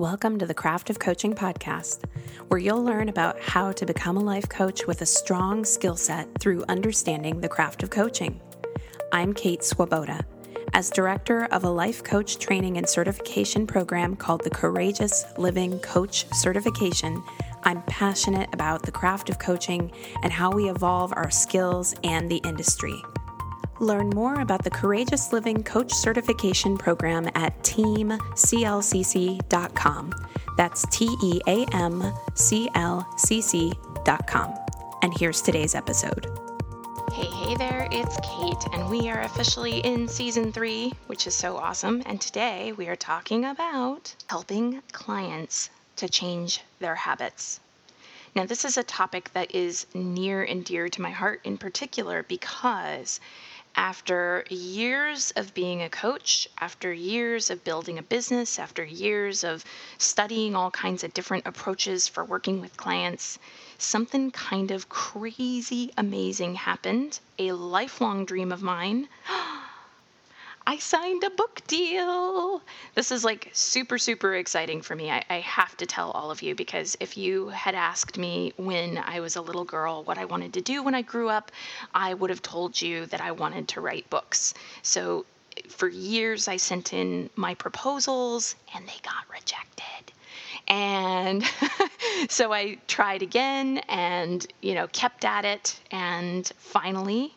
Welcome 0.00 0.38
to 0.38 0.46
the 0.46 0.54
Craft 0.54 0.88
of 0.88 0.98
Coaching 0.98 1.34
podcast, 1.34 2.04
where 2.48 2.58
you'll 2.58 2.82
learn 2.82 3.10
about 3.10 3.38
how 3.38 3.70
to 3.72 3.84
become 3.84 4.16
a 4.16 4.24
life 4.24 4.48
coach 4.48 4.86
with 4.86 5.02
a 5.02 5.06
strong 5.06 5.62
skill 5.62 5.94
set 5.94 6.26
through 6.40 6.64
understanding 6.70 7.42
the 7.42 7.50
craft 7.50 7.82
of 7.82 7.90
coaching. 7.90 8.40
I'm 9.12 9.34
Kate 9.34 9.62
Swoboda. 9.62 10.24
As 10.72 10.88
director 10.88 11.44
of 11.52 11.64
a 11.64 11.68
life 11.68 12.02
coach 12.02 12.38
training 12.38 12.78
and 12.78 12.88
certification 12.88 13.66
program 13.66 14.16
called 14.16 14.42
the 14.42 14.48
Courageous 14.48 15.26
Living 15.36 15.78
Coach 15.80 16.24
Certification, 16.32 17.22
I'm 17.64 17.82
passionate 17.82 18.48
about 18.54 18.84
the 18.84 18.92
craft 18.92 19.28
of 19.28 19.38
coaching 19.38 19.92
and 20.22 20.32
how 20.32 20.50
we 20.50 20.70
evolve 20.70 21.12
our 21.14 21.30
skills 21.30 21.94
and 22.04 22.30
the 22.30 22.40
industry. 22.46 23.02
Learn 23.80 24.10
more 24.10 24.40
about 24.42 24.62
the 24.62 24.70
Courageous 24.70 25.32
Living 25.32 25.62
Coach 25.62 25.90
Certification 25.94 26.76
Program 26.76 27.30
at 27.34 27.58
teamclcc.com. 27.62 28.20
That's 30.58 30.84
T 30.90 31.16
E 31.22 31.40
A 31.46 31.64
M 31.72 32.12
C 32.34 32.68
L 32.74 33.10
C 33.16 33.40
C.com. 33.40 34.54
And 35.00 35.16
here's 35.18 35.40
today's 35.40 35.74
episode. 35.74 36.26
Hey, 37.14 37.24
hey 37.24 37.56
there, 37.56 37.88
it's 37.90 38.18
Kate, 38.18 38.62
and 38.74 38.90
we 38.90 39.08
are 39.08 39.22
officially 39.22 39.78
in 39.78 40.06
season 40.08 40.52
three, 40.52 40.92
which 41.06 41.26
is 41.26 41.34
so 41.34 41.56
awesome. 41.56 42.02
And 42.04 42.20
today 42.20 42.72
we 42.72 42.86
are 42.88 42.96
talking 42.96 43.46
about 43.46 44.14
helping 44.28 44.82
clients 44.92 45.70
to 45.96 46.06
change 46.06 46.60
their 46.80 46.96
habits. 46.96 47.60
Now, 48.34 48.44
this 48.44 48.66
is 48.66 48.76
a 48.76 48.82
topic 48.82 49.32
that 49.32 49.54
is 49.54 49.86
near 49.94 50.42
and 50.44 50.64
dear 50.64 50.90
to 50.90 51.02
my 51.02 51.10
heart 51.10 51.40
in 51.44 51.56
particular 51.56 52.22
because 52.22 53.20
after 53.74 54.44
years 54.50 55.30
of 55.36 55.54
being 55.54 55.82
a 55.82 55.88
coach, 55.88 56.48
after 56.58 56.92
years 56.92 57.50
of 57.50 57.64
building 57.64 57.98
a 57.98 58.02
business, 58.02 58.58
after 58.58 58.84
years 58.84 59.44
of 59.44 59.64
studying 59.98 60.54
all 60.56 60.70
kinds 60.70 61.04
of 61.04 61.14
different 61.14 61.46
approaches 61.46 62.08
for 62.08 62.24
working 62.24 62.60
with 62.60 62.76
clients, 62.76 63.38
something 63.78 64.30
kind 64.30 64.70
of 64.70 64.88
crazy 64.88 65.92
amazing 65.96 66.54
happened. 66.54 67.20
A 67.38 67.52
lifelong 67.52 68.24
dream 68.24 68.52
of 68.52 68.62
mine. 68.62 69.08
I 70.70 70.76
signed 70.76 71.24
a 71.24 71.30
book 71.30 71.62
deal. 71.66 72.62
This 72.94 73.10
is 73.10 73.24
like 73.24 73.50
super, 73.52 73.98
super 73.98 74.36
exciting 74.36 74.82
for 74.82 74.94
me. 74.94 75.10
I, 75.10 75.24
I, 75.28 75.40
have 75.40 75.76
to 75.78 75.84
tell 75.84 76.12
all 76.12 76.30
of 76.30 76.42
you 76.42 76.54
because 76.54 76.96
if 77.00 77.16
you 77.16 77.48
had 77.48 77.74
asked 77.74 78.16
me 78.16 78.52
when 78.56 78.96
I 78.96 79.18
was 79.18 79.34
a 79.34 79.42
little 79.42 79.64
girl 79.64 80.04
what 80.04 80.16
I 80.16 80.26
wanted 80.26 80.52
to 80.54 80.60
do 80.60 80.84
when 80.84 80.94
I 80.94 81.02
grew 81.02 81.28
up, 81.28 81.50
I 81.92 82.14
would 82.14 82.30
have 82.30 82.40
told 82.40 82.80
you 82.80 83.06
that 83.06 83.20
I 83.20 83.32
wanted 83.32 83.66
to 83.70 83.80
write 83.80 84.08
books. 84.10 84.54
So 84.82 85.26
for 85.66 85.88
years, 85.88 86.46
I 86.46 86.56
sent 86.56 86.92
in 86.92 87.30
my 87.34 87.54
proposals 87.56 88.54
and 88.72 88.86
they 88.86 89.00
got 89.02 89.24
rejected. 89.28 90.12
And 90.68 91.42
so 92.28 92.52
I 92.52 92.78
tried 92.86 93.22
again 93.22 93.78
and, 93.88 94.46
you 94.60 94.76
know, 94.76 94.86
kept 94.86 95.24
at 95.24 95.44
it. 95.44 95.80
And 95.90 96.46
finally, 96.58 97.34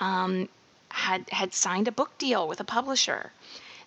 um, 0.00 0.50
had 0.94 1.28
had 1.30 1.52
signed 1.52 1.88
a 1.88 1.92
book 1.92 2.16
deal 2.18 2.46
with 2.46 2.60
a 2.60 2.64
publisher. 2.64 3.32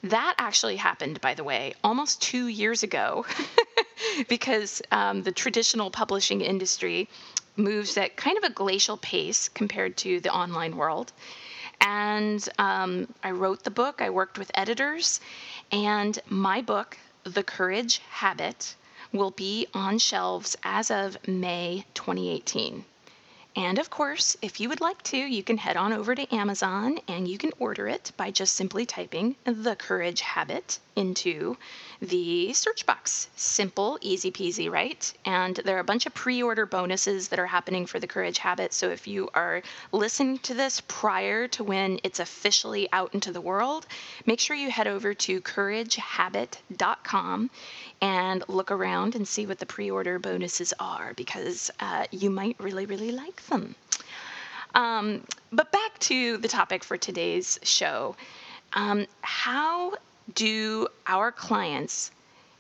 That 0.04 0.36
actually 0.38 0.76
happened, 0.76 1.22
by 1.22 1.34
the 1.34 1.44
way, 1.44 1.74
almost 1.84 2.22
two 2.22 2.48
years 2.48 2.84
ago, 2.84 3.26
because 4.28 4.82
um, 4.92 5.24
the 5.24 5.32
traditional 5.32 5.90
publishing 5.90 6.42
industry 6.42 7.08
moves 7.56 7.98
at 7.98 8.18
kind 8.18 8.38
of 8.38 8.44
a 8.44 8.50
glacial 8.50 8.98
pace 8.98 9.50
compared 9.50 9.98
to 9.98 10.20
the 10.20 10.32
online 10.32 10.76
world. 10.76 11.14
And 11.80 12.48
um, 12.60 13.08
I 13.24 13.32
wrote 13.32 13.64
the 13.64 13.72
book, 13.72 14.02
I 14.02 14.10
worked 14.10 14.38
with 14.38 14.52
editors, 14.54 15.22
and 15.72 16.20
my 16.28 16.62
book, 16.62 16.98
The 17.24 17.44
Courage 17.44 18.00
Habit, 18.10 18.76
will 19.14 19.32
be 19.32 19.68
on 19.74 19.98
shelves 19.98 20.58
as 20.64 20.92
of 20.92 21.18
May 21.28 21.86
2018. 21.94 22.84
And 23.58 23.80
of 23.80 23.90
course, 23.90 24.38
if 24.44 24.60
you 24.60 24.70
would 24.70 24.82
like 24.82 25.02
to, 25.06 25.18
you 25.18 25.42
can 25.42 25.58
head 25.58 25.78
on 25.78 25.92
over 25.92 26.14
to 26.14 26.32
Amazon 26.32 27.00
and 27.08 27.28
you 27.28 27.40
can 27.40 27.54
order 27.58 27.88
it 27.88 28.12
by 28.16 28.30
just 28.30 28.54
simply 28.54 28.86
typing 28.86 29.36
The 29.46 29.76
Courage 29.76 30.22
Habit 30.22 30.78
into 30.96 31.58
the 32.02 32.54
search 32.54 32.86
box. 32.86 33.30
Simple, 33.36 33.98
easy 34.02 34.32
peasy, 34.32 34.72
right? 34.72 35.14
And 35.26 35.56
there 35.56 35.78
are 35.78 35.82
a 35.82 35.84
bunch 35.84 36.06
of 36.06 36.14
pre 36.14 36.44
order 36.44 36.66
bonuses 36.66 37.30
that 37.30 37.40
are 37.40 37.48
happening 37.48 37.86
for 37.86 38.00
the 38.00 38.08
Courage 38.08 38.38
Habit. 38.38 38.74
So 38.74 38.90
if 38.90 39.08
you 39.08 39.30
are 39.34 39.62
listening 39.92 40.38
to 40.40 40.54
this 40.54 40.82
prior 40.88 41.48
to 41.50 41.64
when 41.64 42.00
it's 42.04 42.20
officially 42.20 42.90
out 42.92 43.14
into 43.14 43.32
the 43.32 43.42
world, 43.42 43.86
make 44.26 44.40
sure 44.40 44.56
you 44.56 44.70
head 44.70 44.88
over 44.88 45.14
to 45.14 45.42
couragehabit.com 45.42 47.50
and 48.02 48.44
look 48.48 48.72
around 48.72 49.16
and 49.16 49.28
see 49.28 49.46
what 49.46 49.60
the 49.60 49.66
pre 49.66 49.90
order 49.90 50.20
bonuses 50.20 50.74
are 50.80 51.14
because 51.16 51.72
uh, 51.80 52.06
you 52.12 52.30
might 52.30 52.56
really, 52.60 52.86
really 52.86 53.12
like 53.12 53.44
them. 53.48 53.76
Um, 54.76 55.24
but 55.52 55.72
back 55.72 55.98
to 56.00 56.38
the 56.38 56.48
topic 56.48 56.84
for 56.84 56.98
today's 56.98 57.60
show. 57.64 58.16
Um, 58.74 59.08
how 59.22 59.94
do 60.34 60.88
our 61.06 61.32
clients 61.32 62.12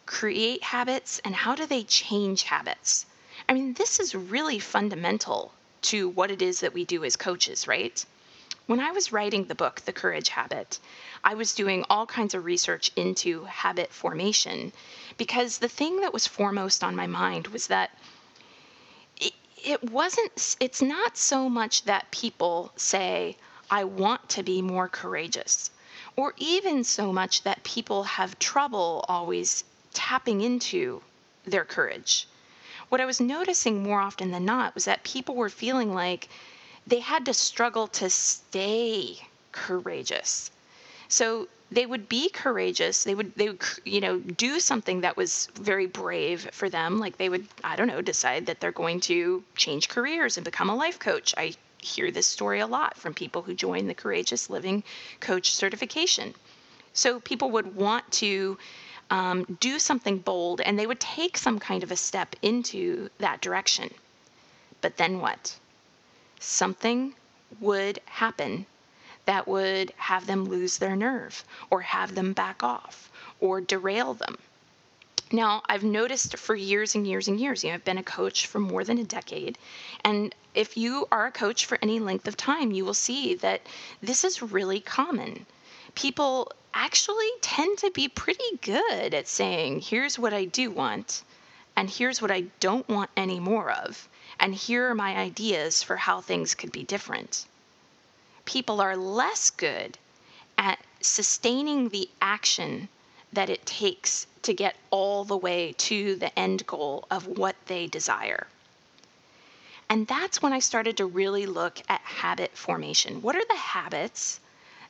create 0.05 0.63
habits 0.63 1.19
and 1.25 1.35
how 1.35 1.55
do 1.55 1.65
they 1.65 1.83
change 1.83 2.43
habits? 2.43 3.05
I 3.47 3.53
mean, 3.53 3.73
this 3.73 3.99
is 3.99 4.15
really 4.15 4.59
fundamental 4.59 5.53
to 5.83 6.09
what 6.09 6.31
it 6.31 6.41
is 6.41 6.61
that 6.61 6.73
we 6.73 6.85
do 6.85 7.03
as 7.03 7.15
coaches, 7.15 7.67
right? 7.67 8.03
When 8.65 8.79
I 8.79 8.91
was 8.91 9.13
writing 9.13 9.45
the 9.45 9.55
book, 9.55 9.81
The 9.81 9.93
Courage 9.93 10.29
Habit, 10.29 10.79
I 11.23 11.35
was 11.35 11.55
doing 11.55 11.85
all 11.89 12.05
kinds 12.05 12.33
of 12.33 12.43
research 12.43 12.91
into 12.95 13.45
habit 13.45 13.93
formation 13.93 14.73
because 15.17 15.57
the 15.57 15.69
thing 15.69 16.01
that 16.01 16.13
was 16.13 16.27
foremost 16.27 16.83
on 16.83 16.95
my 16.95 17.07
mind 17.07 17.47
was 17.47 17.67
that 17.67 17.91
it, 19.67 19.83
wasn't, 19.91 20.55
it's 20.59 20.81
not 20.81 21.17
so 21.17 21.49
much 21.49 21.83
that 21.83 22.11
people 22.11 22.71
say, 22.75 23.37
I 23.69 23.83
want 23.83 24.29
to 24.29 24.43
be 24.43 24.61
more 24.61 24.87
courageous, 24.87 25.71
or 26.17 26.33
even 26.37 26.83
so 26.83 27.13
much 27.13 27.43
that 27.43 27.63
people 27.63 28.03
have 28.03 28.39
trouble 28.39 29.05
always 29.07 29.63
tapping 29.93 30.41
into 30.41 31.01
their 31.45 31.63
courage. 31.63 32.27
What 32.89 32.99
I 32.99 33.05
was 33.05 33.21
noticing 33.21 33.83
more 33.83 34.01
often 34.01 34.31
than 34.31 34.43
not 34.43 34.73
was 34.73 34.85
that 34.85 35.03
people 35.03 35.35
were 35.35 35.49
feeling 35.49 35.93
like 35.93 36.27
they 36.87 36.99
had 36.99 37.25
to 37.25 37.33
struggle 37.33 37.87
to 37.87 38.09
stay 38.09 39.19
courageous. 39.51 40.49
So 41.07 41.47
they 41.71 41.85
would 41.85 42.09
be 42.09 42.29
courageous. 42.29 43.03
They 43.03 43.13
would 43.13 43.35
they 43.35 43.49
would 43.49 43.61
you 43.85 44.01
know 44.01 44.19
do 44.19 44.59
something 44.59 45.01
that 45.01 45.17
was 45.17 45.49
very 45.55 45.85
brave 45.85 46.49
for 46.51 46.69
them. 46.69 46.97
Like 46.99 47.17
they 47.17 47.29
would 47.29 47.47
I 47.63 47.75
don't 47.75 47.87
know 47.87 48.01
decide 48.01 48.45
that 48.47 48.59
they're 48.59 48.71
going 48.71 49.01
to 49.01 49.43
change 49.55 49.89
careers 49.89 50.37
and 50.37 50.45
become 50.45 50.69
a 50.69 50.75
life 50.75 50.97
coach. 50.97 51.33
I 51.37 51.53
hear 51.95 52.11
this 52.11 52.27
story 52.27 52.59
a 52.59 52.67
lot 52.67 52.97
from 52.97 53.13
people 53.13 53.41
who 53.41 53.53
join 53.53 53.87
the 53.87 53.93
Courageous 53.93 54.49
Living 54.49 54.83
Coach 55.19 55.55
certification. 55.55 56.33
So 56.93 57.19
people 57.19 57.51
would 57.51 57.75
want 57.75 58.09
to 58.23 58.57
um, 59.09 59.57
do 59.59 59.79
something 59.79 60.17
bold 60.17 60.61
and 60.61 60.77
they 60.77 60.87
would 60.87 60.99
take 60.99 61.37
some 61.37 61.59
kind 61.59 61.83
of 61.83 61.91
a 61.91 61.95
step 61.95 62.35
into 62.41 63.09
that 63.19 63.41
direction. 63.41 63.93
But 64.81 64.97
then 64.97 65.21
what? 65.21 65.55
something 66.39 67.13
would 67.59 67.99
happen 68.05 68.65
that 69.25 69.47
would 69.47 69.91
have 69.97 70.25
them 70.25 70.45
lose 70.45 70.77
their 70.77 70.95
nerve 70.95 71.43
or 71.69 71.81
have 71.81 72.15
them 72.15 72.33
back 72.33 72.63
off 72.63 73.11
or 73.39 73.59
derail 73.59 74.13
them. 74.13 74.37
Now, 75.31 75.61
I've 75.67 75.83
noticed 75.83 76.37
for 76.37 76.55
years 76.55 76.95
and 76.95 77.05
years 77.05 77.27
and 77.27 77.37
years, 77.37 77.63
you 77.63 77.69
know, 77.69 77.75
I've 77.75 77.83
been 77.83 77.97
a 77.97 78.03
coach 78.03 78.47
for 78.47 78.59
more 78.59 78.85
than 78.85 78.97
a 78.97 79.03
decade. 79.03 79.57
And 80.05 80.33
if 80.57 80.75
you 80.75 81.07
are 81.11 81.27
a 81.27 81.31
coach 81.31 81.65
for 81.65 81.77
any 81.81 81.99
length 81.99 82.27
of 82.27 82.35
time, 82.35 82.71
you 82.71 82.83
will 82.83 82.93
see 82.93 83.35
that 83.35 83.61
this 84.01 84.23
is 84.23 84.41
really 84.41 84.79
common. 84.79 85.45
People 85.95 86.51
actually 86.73 87.31
tend 87.41 87.77
to 87.77 87.91
be 87.91 88.07
pretty 88.07 88.57
good 88.61 89.13
at 89.13 89.27
saying, 89.27 89.81
here's 89.81 90.19
what 90.19 90.33
I 90.33 90.45
do 90.45 90.69
want, 90.71 91.23
and 91.75 91.89
here's 91.89 92.21
what 92.21 92.31
I 92.31 92.41
don't 92.59 92.87
want 92.89 93.09
any 93.15 93.39
more 93.39 93.71
of 93.71 94.09
and 94.39 94.53
here 94.53 94.89
are 94.89 94.95
my 94.95 95.15
ideas 95.15 95.81
for 95.81 95.97
how 95.97 96.21
things 96.21 96.53
could 96.53 96.71
be 96.71 96.83
different. 96.83 97.45
People 98.45 98.79
are 98.79 98.95
less 98.95 99.49
good 99.49 99.97
at 100.57 100.79
sustaining 101.01 101.89
the 101.89 102.09
action 102.21 102.87
that 103.33 103.49
it 103.49 103.65
takes 103.65 104.27
to 104.43 104.53
get 104.53 104.75
all 104.89 105.23
the 105.23 105.37
way 105.37 105.73
to 105.77 106.15
the 106.15 106.37
end 106.37 106.65
goal 106.65 107.05
of 107.11 107.27
what 107.27 107.55
they 107.65 107.87
desire. 107.87 108.47
And 109.89 110.05
that's 110.05 110.41
when 110.41 110.51
I 110.51 110.59
started 110.59 110.97
to 110.97 111.05
really 111.05 111.45
look 111.45 111.81
at 111.87 112.01
habit 112.01 112.57
formation. 112.57 113.21
What 113.21 113.35
are 113.37 113.45
the 113.45 113.55
habits 113.55 114.41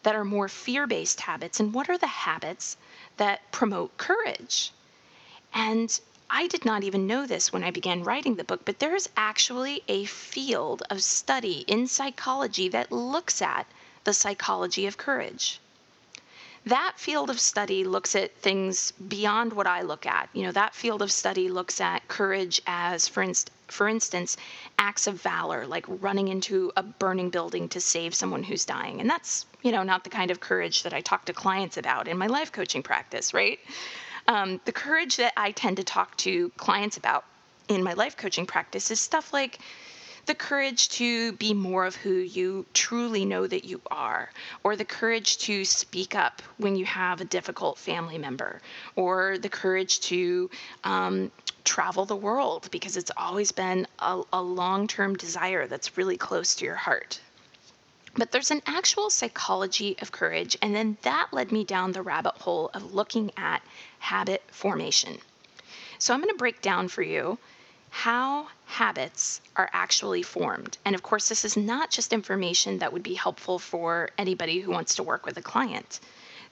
that 0.03 0.15
are 0.15 0.25
more 0.25 0.47
fear 0.47 0.87
based 0.87 1.21
habits, 1.21 1.59
and 1.59 1.73
what 1.73 1.89
are 1.89 1.97
the 1.97 2.07
habits 2.07 2.77
that 3.17 3.51
promote 3.51 3.97
courage? 3.97 4.71
And 5.53 5.99
I 6.29 6.47
did 6.47 6.65
not 6.65 6.83
even 6.83 7.07
know 7.07 7.25
this 7.25 7.53
when 7.53 7.63
I 7.63 7.71
began 7.71 8.03
writing 8.03 8.35
the 8.35 8.43
book, 8.43 8.65
but 8.65 8.79
there 8.79 8.95
is 8.95 9.07
actually 9.15 9.83
a 9.87 10.05
field 10.05 10.83
of 10.89 11.03
study 11.03 11.63
in 11.67 11.87
psychology 11.87 12.67
that 12.69 12.91
looks 12.91 13.41
at 13.41 13.67
the 14.03 14.13
psychology 14.13 14.87
of 14.87 14.97
courage. 14.97 15.59
That 16.67 16.93
field 16.97 17.29
of 17.29 17.39
study 17.39 17.83
looks 17.83 18.15
at 18.15 18.35
things 18.37 18.91
beyond 19.07 19.53
what 19.53 19.67
I 19.67 19.81
look 19.81 20.05
at. 20.05 20.29
You 20.33 20.43
know, 20.43 20.51
that 20.51 20.75
field 20.75 21.01
of 21.01 21.11
study 21.11 21.49
looks 21.49 21.79
at 21.81 22.07
courage 22.07 22.61
as, 22.67 23.07
for, 23.07 23.23
inst- 23.23 23.51
for 23.67 23.87
instance, 23.87 24.37
acts 24.77 25.07
of 25.07 25.21
valor, 25.21 25.65
like 25.65 25.85
running 25.87 26.27
into 26.27 26.71
a 26.75 26.83
burning 26.83 27.29
building 27.29 27.69
to 27.69 27.81
save 27.81 28.13
someone 28.13 28.43
who's 28.43 28.65
dying. 28.65 28.99
And 28.99 29.09
that's, 29.09 29.45
you 29.61 29.71
know, 29.71 29.83
not 29.83 30.03
the 30.03 30.09
kind 30.09 30.29
of 30.29 30.39
courage 30.39 30.83
that 30.83 30.93
I 30.93 31.01
talk 31.01 31.25
to 31.25 31.33
clients 31.33 31.77
about 31.77 32.07
in 32.07 32.17
my 32.17 32.27
life 32.27 32.51
coaching 32.51 32.83
practice, 32.83 33.33
right? 33.33 33.59
Um, 34.27 34.59
the 34.65 34.73
courage 34.73 35.17
that 35.17 35.33
I 35.37 35.51
tend 35.51 35.77
to 35.77 35.83
talk 35.83 36.17
to 36.17 36.49
clients 36.57 36.97
about 36.97 37.23
in 37.69 37.83
my 37.83 37.93
life 37.93 38.17
coaching 38.17 38.45
practice 38.45 38.91
is 38.91 38.99
stuff 38.99 39.31
like 39.31 39.59
the 40.27 40.35
courage 40.35 40.89
to 40.89 41.31
be 41.33 41.53
more 41.53 41.85
of 41.85 41.95
who 41.95 42.11
you 42.11 42.65
truly 42.73 43.25
know 43.25 43.47
that 43.47 43.63
you 43.63 43.81
are, 43.89 44.29
or 44.63 44.75
the 44.75 44.85
courage 44.85 45.37
to 45.39 45.63
speak 45.65 46.15
up 46.15 46.41
when 46.57 46.75
you 46.75 46.85
have 46.85 47.21
a 47.21 47.25
difficult 47.25 47.77
family 47.77 48.17
member, 48.17 48.61
or 48.95 49.37
the 49.37 49.49
courage 49.49 50.01
to 50.01 50.49
um, 50.83 51.31
travel 51.63 52.05
the 52.05 52.15
world 52.15 52.69
because 52.71 52.97
it's 52.97 53.11
always 53.17 53.51
been 53.51 53.87
a, 53.99 54.21
a 54.33 54.41
long 54.41 54.87
term 54.87 55.15
desire 55.15 55.65
that's 55.65 55.97
really 55.97 56.17
close 56.17 56.55
to 56.55 56.65
your 56.65 56.75
heart. 56.75 57.19
But 58.15 58.31
there's 58.31 58.51
an 58.51 58.63
actual 58.65 59.09
psychology 59.09 59.95
of 60.01 60.11
courage, 60.11 60.57
and 60.61 60.75
then 60.75 60.97
that 61.03 61.29
led 61.31 61.51
me 61.51 61.63
down 61.63 61.91
the 61.93 62.01
rabbit 62.01 62.35
hole 62.35 62.69
of 62.73 62.93
looking 62.93 63.31
at 63.37 63.61
habit 63.99 64.43
formation. 64.47 65.19
So 65.99 66.13
I'm 66.13 66.19
going 66.19 66.33
to 66.33 66.37
break 66.37 66.61
down 66.61 66.89
for 66.89 67.01
you 67.01 67.37
how 68.03 68.47
habits 68.67 69.41
are 69.55 69.71
actually 69.73 70.21
formed. 70.21 70.77
And 70.85 70.93
of 70.93 71.01
course, 71.01 71.29
this 71.29 71.43
is 71.43 71.57
not 71.57 71.89
just 71.89 72.13
information 72.13 72.77
that 72.77 72.93
would 72.93 73.01
be 73.01 73.15
helpful 73.15 73.57
for 73.57 74.11
anybody 74.19 74.59
who 74.59 74.69
wants 74.69 74.93
to 74.95 75.03
work 75.03 75.25
with 75.25 75.35
a 75.37 75.41
client. 75.41 75.99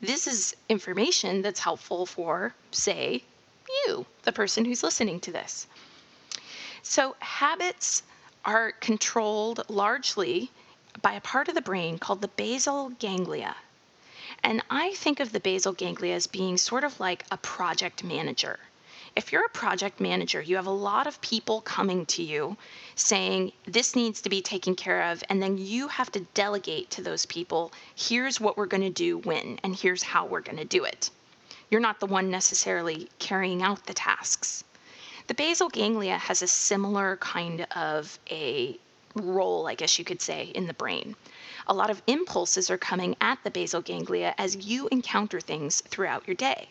This 0.02 0.26
is 0.26 0.56
information 0.70 1.44
that's 1.44 1.60
helpful 1.60 2.08
for, 2.08 2.56
say, 2.72 3.24
you, 3.70 4.08
the 4.24 4.32
person 4.32 4.66
who's 4.66 4.82
listening 4.82 5.20
to 5.20 5.32
this. 5.32 5.68
So, 6.82 7.16
habits 7.20 8.02
are 8.44 8.72
controlled 8.72 9.70
largely 9.70 10.50
by 11.04 11.14
a 11.14 11.22
part 11.22 11.48
of 11.48 11.54
the 11.54 11.62
brain 11.62 12.00
called 12.00 12.22
the 12.22 12.36
basal 12.44 12.90
ganglia. 12.98 13.56
And 14.42 14.64
I 14.72 14.96
think 14.96 15.20
of 15.20 15.32
the 15.32 15.40
basal 15.40 15.74
ganglia 15.74 16.16
as 16.16 16.26
being 16.26 16.58
sort 16.58 16.84
of 16.84 17.00
like 17.00 17.24
a 17.30 17.38
project 17.38 18.04
manager 18.04 18.58
if 19.16 19.32
you're 19.32 19.46
a 19.46 19.50
project 19.50 20.02
manager, 20.02 20.42
you 20.42 20.58
have 20.58 20.68
a 20.68 20.72
lot 20.72 21.08
of 21.08 21.22
people 21.22 21.62
coming 21.62 22.06
to 22.08 22.22
you 22.22 22.58
saying, 22.96 23.54
this 23.66 23.96
needs 23.96 24.22
to 24.22 24.30
be 24.30 24.42
taken 24.42 24.76
care 24.76 25.12
of, 25.12 25.24
and 25.30 25.42
then 25.42 25.58
you 25.58 25.88
have 25.88 26.12
to 26.12 26.20
delegate 26.34 26.90
to 26.92 27.02
those 27.02 27.26
people, 27.26 27.72
here's 27.96 28.42
what 28.42 28.58
we're 28.58 28.66
going 28.66 28.84
to 28.84 28.90
do 28.90 29.20
when, 29.20 29.58
and 29.64 29.76
here's 29.76 30.04
how 30.04 30.26
we're 30.26 30.42
going 30.42 30.58
to 30.58 30.66
do 30.66 30.84
it. 30.84 31.10
You're 31.72 31.82
not 31.82 32.00
the 32.00 32.06
one 32.06 32.30
necessarily 32.30 33.10
carrying 33.20 33.64
out 33.64 33.86
the 33.86 33.94
tasks. 33.94 34.64
The 35.28 35.34
basal 35.34 35.70
ganglia 35.70 36.18
has 36.18 36.42
a 36.42 36.48
similar 36.48 37.18
kind 37.18 37.66
of 37.76 38.20
a 38.30 38.78
role, 39.16 39.66
I 39.66 39.76
guess 39.76 39.98
you 39.98 40.06
could 40.06 40.22
say, 40.22 40.52
in 40.54 40.68
the 40.68 40.74
brain. 40.74 41.16
A 41.68 41.74
lot 41.74 41.90
of 41.90 42.02
impulses 42.06 42.70
are 42.70 42.78
coming 42.78 43.16
at 43.22 43.40
the 43.44 43.50
basal 43.50 43.82
ganglia 43.82 44.36
as 44.38 44.68
you 44.68 44.88
encounter 44.92 45.40
things 45.40 45.82
throughout 45.82 46.28
your 46.28 46.36
day. 46.36 46.68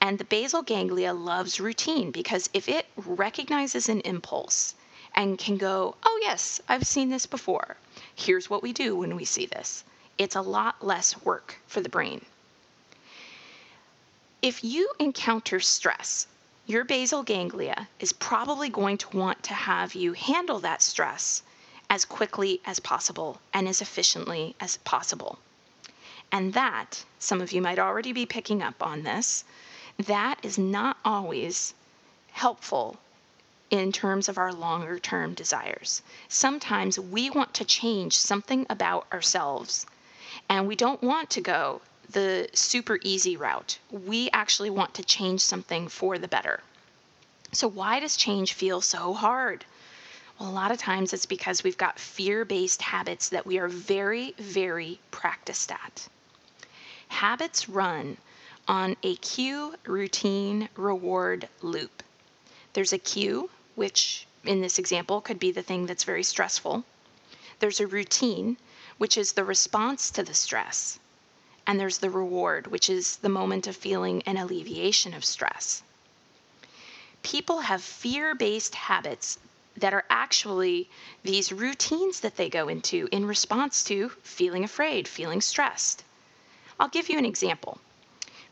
And 0.00 0.18
the 0.18 0.24
basal 0.24 0.62
ganglia 0.62 1.12
loves 1.12 1.58
routine 1.58 2.10
because 2.12 2.48
if 2.54 2.68
it 2.68 2.86
recognizes 2.96 3.88
an 3.88 4.00
impulse 4.02 4.74
and 5.14 5.38
can 5.38 5.56
go, 5.56 5.96
oh, 6.04 6.18
yes, 6.22 6.60
I've 6.68 6.86
seen 6.86 7.10
this 7.10 7.26
before, 7.26 7.76
here's 8.14 8.48
what 8.48 8.62
we 8.62 8.72
do 8.72 8.96
when 8.96 9.16
we 9.16 9.24
see 9.24 9.46
this, 9.46 9.82
it's 10.16 10.36
a 10.36 10.40
lot 10.40 10.84
less 10.84 11.20
work 11.24 11.60
for 11.66 11.80
the 11.80 11.88
brain. 11.88 12.24
If 14.40 14.62
you 14.62 14.92
encounter 15.00 15.58
stress, 15.58 16.28
your 16.66 16.84
basal 16.84 17.24
ganglia 17.24 17.88
is 17.98 18.12
probably 18.12 18.68
going 18.68 18.98
to 18.98 19.16
want 19.16 19.42
to 19.44 19.54
have 19.54 19.94
you 19.96 20.12
handle 20.12 20.60
that 20.60 20.80
stress 20.80 21.42
as 21.90 22.04
quickly 22.04 22.60
as 22.64 22.78
possible 22.78 23.40
and 23.52 23.66
as 23.66 23.80
efficiently 23.80 24.54
as 24.60 24.76
possible. 24.78 25.38
And 26.30 26.52
that, 26.52 27.04
some 27.18 27.40
of 27.40 27.50
you 27.50 27.62
might 27.62 27.78
already 27.78 28.12
be 28.12 28.26
picking 28.26 28.62
up 28.62 28.82
on 28.82 29.02
this, 29.02 29.44
that 30.06 30.38
is 30.42 30.58
not 30.58 30.96
always 31.04 31.74
helpful 32.30 32.96
in 33.70 33.92
terms 33.92 34.28
of 34.28 34.38
our 34.38 34.52
longer 34.52 34.98
term 34.98 35.34
desires. 35.34 36.02
Sometimes 36.28 36.98
we 36.98 37.30
want 37.30 37.54
to 37.54 37.64
change 37.64 38.16
something 38.16 38.66
about 38.70 39.06
ourselves 39.12 39.86
and 40.48 40.66
we 40.66 40.76
don't 40.76 41.02
want 41.02 41.30
to 41.30 41.40
go 41.40 41.80
the 42.10 42.48
super 42.54 42.98
easy 43.02 43.36
route. 43.36 43.78
We 43.90 44.30
actually 44.32 44.70
want 44.70 44.94
to 44.94 45.04
change 45.04 45.42
something 45.42 45.88
for 45.88 46.16
the 46.16 46.28
better. 46.28 46.60
So, 47.52 47.68
why 47.68 48.00
does 48.00 48.16
change 48.16 48.52
feel 48.54 48.80
so 48.80 49.12
hard? 49.12 49.64
Well, 50.38 50.48
a 50.48 50.52
lot 50.52 50.70
of 50.70 50.78
times 50.78 51.12
it's 51.12 51.26
because 51.26 51.64
we've 51.64 51.76
got 51.76 51.98
fear 51.98 52.44
based 52.44 52.80
habits 52.80 53.30
that 53.30 53.46
we 53.46 53.58
are 53.58 53.68
very, 53.68 54.34
very 54.38 55.00
practiced 55.10 55.72
at. 55.72 56.08
Habits 57.08 57.68
run 57.68 58.16
on 58.68 58.94
a 59.02 59.16
cue, 59.16 59.74
routine, 59.86 60.68
reward 60.76 61.48
loop. 61.62 62.02
There's 62.74 62.92
a 62.92 62.98
cue, 62.98 63.48
which 63.76 64.26
in 64.44 64.60
this 64.60 64.78
example 64.78 65.22
could 65.22 65.38
be 65.38 65.50
the 65.50 65.62
thing 65.62 65.86
that's 65.86 66.04
very 66.04 66.22
stressful. 66.22 66.84
There's 67.60 67.80
a 67.80 67.86
routine, 67.86 68.58
which 68.98 69.16
is 69.16 69.32
the 69.32 69.44
response 69.44 70.10
to 70.10 70.22
the 70.22 70.34
stress. 70.34 70.98
And 71.66 71.80
there's 71.80 71.98
the 71.98 72.10
reward, 72.10 72.66
which 72.66 72.90
is 72.90 73.16
the 73.16 73.30
moment 73.30 73.66
of 73.66 73.74
feeling 73.74 74.22
an 74.26 74.36
alleviation 74.36 75.14
of 75.14 75.24
stress. 75.24 75.82
People 77.22 77.60
have 77.60 77.82
fear 77.82 78.34
based 78.34 78.74
habits 78.74 79.38
that 79.78 79.94
are 79.94 80.04
actually 80.10 80.90
these 81.22 81.52
routines 81.52 82.20
that 82.20 82.36
they 82.36 82.50
go 82.50 82.68
into 82.68 83.08
in 83.10 83.24
response 83.24 83.82
to 83.84 84.10
feeling 84.22 84.64
afraid, 84.64 85.08
feeling 85.08 85.40
stressed. 85.40 86.04
I'll 86.78 86.88
give 86.88 87.08
you 87.08 87.16
an 87.18 87.24
example 87.24 87.80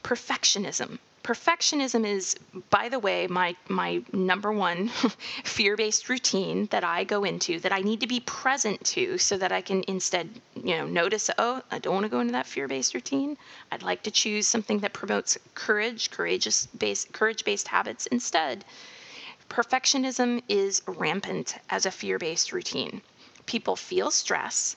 perfectionism. 0.07 1.01
Perfectionism 1.25 2.07
is, 2.07 2.37
by 2.71 2.89
the 2.89 3.01
way, 3.01 3.27
my, 3.27 3.57
my 3.69 4.01
number 4.13 4.53
one 4.53 4.89
fear 5.45 5.77
based 5.77 6.09
routine 6.09 6.67
that 6.67 6.85
I 6.85 7.03
go 7.03 7.25
into 7.25 7.59
that 7.59 7.73
I 7.73 7.81
need 7.81 7.99
to 8.03 8.07
be 8.07 8.21
present 8.21 8.85
to 8.95 9.19
so 9.19 9.37
that 9.37 9.51
I 9.51 9.63
can 9.63 9.83
instead, 9.89 10.29
you 10.55 10.77
know, 10.77 10.87
notice, 10.87 11.29
oh, 11.39 11.61
I 11.73 11.81
don't 11.81 11.95
want 11.95 12.05
to 12.05 12.09
go 12.09 12.21
into 12.21 12.35
that 12.35 12.47
fear 12.47 12.69
based 12.69 12.95
routine. 12.95 13.37
I'd 13.73 13.83
like 13.83 14.05
to 14.05 14.13
choose 14.13 14.47
something 14.47 14.79
that 14.79 14.93
promotes 14.93 15.37
courage, 15.57 16.13
courageous 16.13 16.67
based, 16.67 17.13
courage 17.13 17.45
based 17.45 17.67
habits 17.67 18.07
instead. 18.07 18.65
Perfectionism 19.51 20.41
is 20.49 20.83
rampant 20.87 21.57
as 21.69 21.85
a 21.85 21.91
fear 21.91 22.21
based 22.21 22.53
routine. 22.53 23.03
People 23.47 23.75
feel 23.75 24.13
stress, 24.13 24.77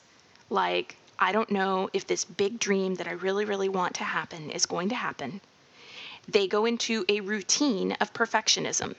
like 0.49 0.95
I 1.21 1.33
don't 1.33 1.51
know 1.51 1.89
if 1.91 2.07
this 2.07 2.23
big 2.23 2.59
dream 2.59 2.95
that 2.95 3.07
I 3.07 3.11
really, 3.11 3.43
really 3.43 3.67
want 3.67 3.95
to 3.95 4.05
happen 4.05 4.49
is 4.49 4.65
going 4.65 4.87
to 4.89 4.95
happen. 4.95 5.41
They 6.29 6.47
go 6.47 6.65
into 6.65 7.03
a 7.09 7.19
routine 7.19 7.91
of 7.99 8.13
perfectionism. 8.13 8.95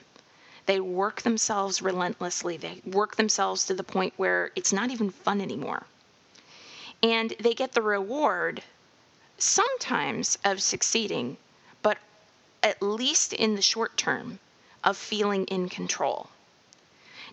They 0.67 0.79
work 0.79 1.23
themselves 1.23 1.81
relentlessly. 1.81 2.57
They 2.57 2.81
work 2.85 3.15
themselves 3.15 3.65
to 3.65 3.73
the 3.73 3.83
point 3.83 4.13
where 4.17 4.51
it's 4.55 4.71
not 4.71 4.91
even 4.91 5.09
fun 5.09 5.41
anymore. 5.41 5.87
And 7.01 7.33
they 7.39 7.55
get 7.55 7.71
the 7.71 7.81
reward 7.81 8.61
sometimes 9.39 10.37
of 10.45 10.61
succeeding, 10.61 11.37
but 11.81 11.97
at 12.61 12.83
least 12.83 13.33
in 13.33 13.55
the 13.55 13.63
short 13.63 13.97
term, 13.97 14.37
of 14.83 14.95
feeling 14.95 15.45
in 15.45 15.69
control. 15.69 16.29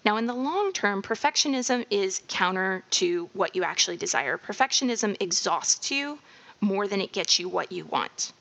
Now, 0.05 0.17
in 0.17 0.27
the 0.27 0.35
long 0.35 0.73
term, 0.73 1.03
perfectionism 1.03 1.85
is 1.91 2.23
counter 2.29 2.85
to 2.91 3.29
what 3.33 3.57
you 3.57 3.65
actually 3.65 3.97
desire. 3.97 4.39
Perfectionism 4.39 5.17
exhausts 5.21 5.91
you 5.91 6.19
more 6.61 6.87
than 6.87 7.01
it 7.01 7.13
gets 7.13 7.39
you 7.39 7.49
what 7.49 7.73
you 7.73 7.85
want. 7.85 8.33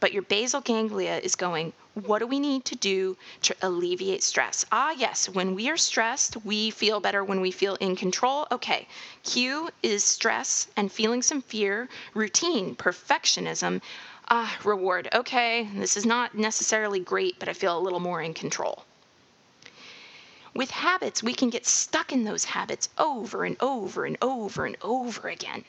But 0.00 0.12
your 0.12 0.22
basal 0.22 0.60
ganglia 0.60 1.18
is 1.18 1.34
going, 1.34 1.72
what 1.94 2.18
do 2.18 2.26
we 2.26 2.38
need 2.38 2.64
to 2.66 2.76
do 2.76 3.16
to 3.42 3.56
alleviate 3.62 4.22
stress? 4.22 4.64
Ah, 4.70 4.90
yes, 4.90 5.28
when 5.28 5.54
we 5.54 5.68
are 5.70 5.76
stressed, 5.76 6.36
we 6.44 6.70
feel 6.70 7.00
better 7.00 7.24
when 7.24 7.40
we 7.40 7.50
feel 7.50 7.76
in 7.76 7.96
control. 7.96 8.46
Okay, 8.52 8.86
cue 9.22 9.70
is 9.82 10.04
stress 10.04 10.68
and 10.76 10.92
feeling 10.92 11.22
some 11.22 11.42
fear, 11.42 11.88
routine, 12.14 12.76
perfectionism. 12.76 13.80
Ah, 14.28 14.56
reward. 14.64 15.08
Okay, 15.14 15.68
this 15.74 15.96
is 15.96 16.04
not 16.06 16.34
necessarily 16.34 17.00
great, 17.00 17.38
but 17.38 17.48
I 17.48 17.52
feel 17.52 17.78
a 17.78 17.80
little 17.80 18.00
more 18.00 18.20
in 18.20 18.34
control. 18.34 18.84
With 20.54 20.70
habits, 20.70 21.20
we 21.20 21.34
can 21.34 21.50
get 21.50 21.66
stuck 21.66 22.12
in 22.12 22.22
those 22.22 22.44
habits 22.44 22.88
over 22.96 23.44
and 23.44 23.56
over 23.60 24.04
and 24.04 24.16
over 24.22 24.66
and 24.66 24.76
over 24.82 25.28
again. 25.28 25.64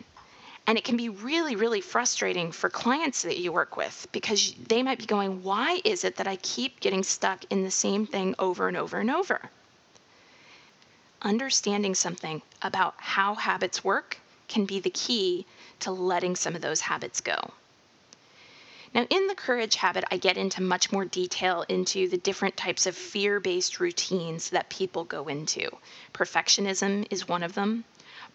And 0.68 0.78
it 0.78 0.84
can 0.84 0.96
be 0.96 1.10
really, 1.10 1.56
really 1.56 1.82
frustrating 1.82 2.52
for 2.52 2.70
clients 2.70 3.24
that 3.24 3.40
you 3.40 3.52
work 3.52 3.78
with 3.78 4.08
because 4.12 4.54
they 4.54 4.84
might 4.84 5.00
be 5.00 5.06
going, 5.06 5.44
Why 5.44 5.82
is 5.84 6.04
it 6.04 6.16
that 6.18 6.28
I 6.28 6.36
keep 6.38 6.80
getting 6.80 7.04
stuck 7.04 7.46
in 7.50 7.64
the 7.64 7.72
same 7.72 8.06
thing 8.06 8.36
over 8.38 8.68
and 8.68 8.78
over 8.78 9.00
and 9.00 9.10
over? 9.10 9.50
Understanding 11.22 11.96
something 11.96 12.44
about 12.62 12.94
how 12.98 13.34
habits 13.36 13.84
work 13.84 14.20
can 14.48 14.66
be 14.66 14.80
the 14.80 14.92
key 14.92 15.48
to 15.80 15.92
letting 15.92 16.36
some 16.36 16.56
of 16.56 16.62
those 16.62 16.82
habits 16.82 17.22
go. 17.22 17.52
Now, 18.96 19.06
in 19.10 19.28
the 19.28 19.36
courage 19.36 19.76
habit, 19.76 20.06
I 20.10 20.16
get 20.16 20.38
into 20.38 20.64
much 20.64 20.90
more 20.90 21.04
detail 21.04 21.66
into 21.68 22.08
the 22.08 22.18
different 22.18 22.56
types 22.56 22.86
of 22.86 22.96
fear 22.96 23.42
based 23.42 23.82
routines 23.82 24.52
that 24.52 24.70
people 24.70 25.04
go 25.04 25.28
into. 25.28 25.70
Perfectionism 26.14 27.06
is 27.12 27.28
one 27.28 27.44
of 27.44 27.56
them. 27.56 27.84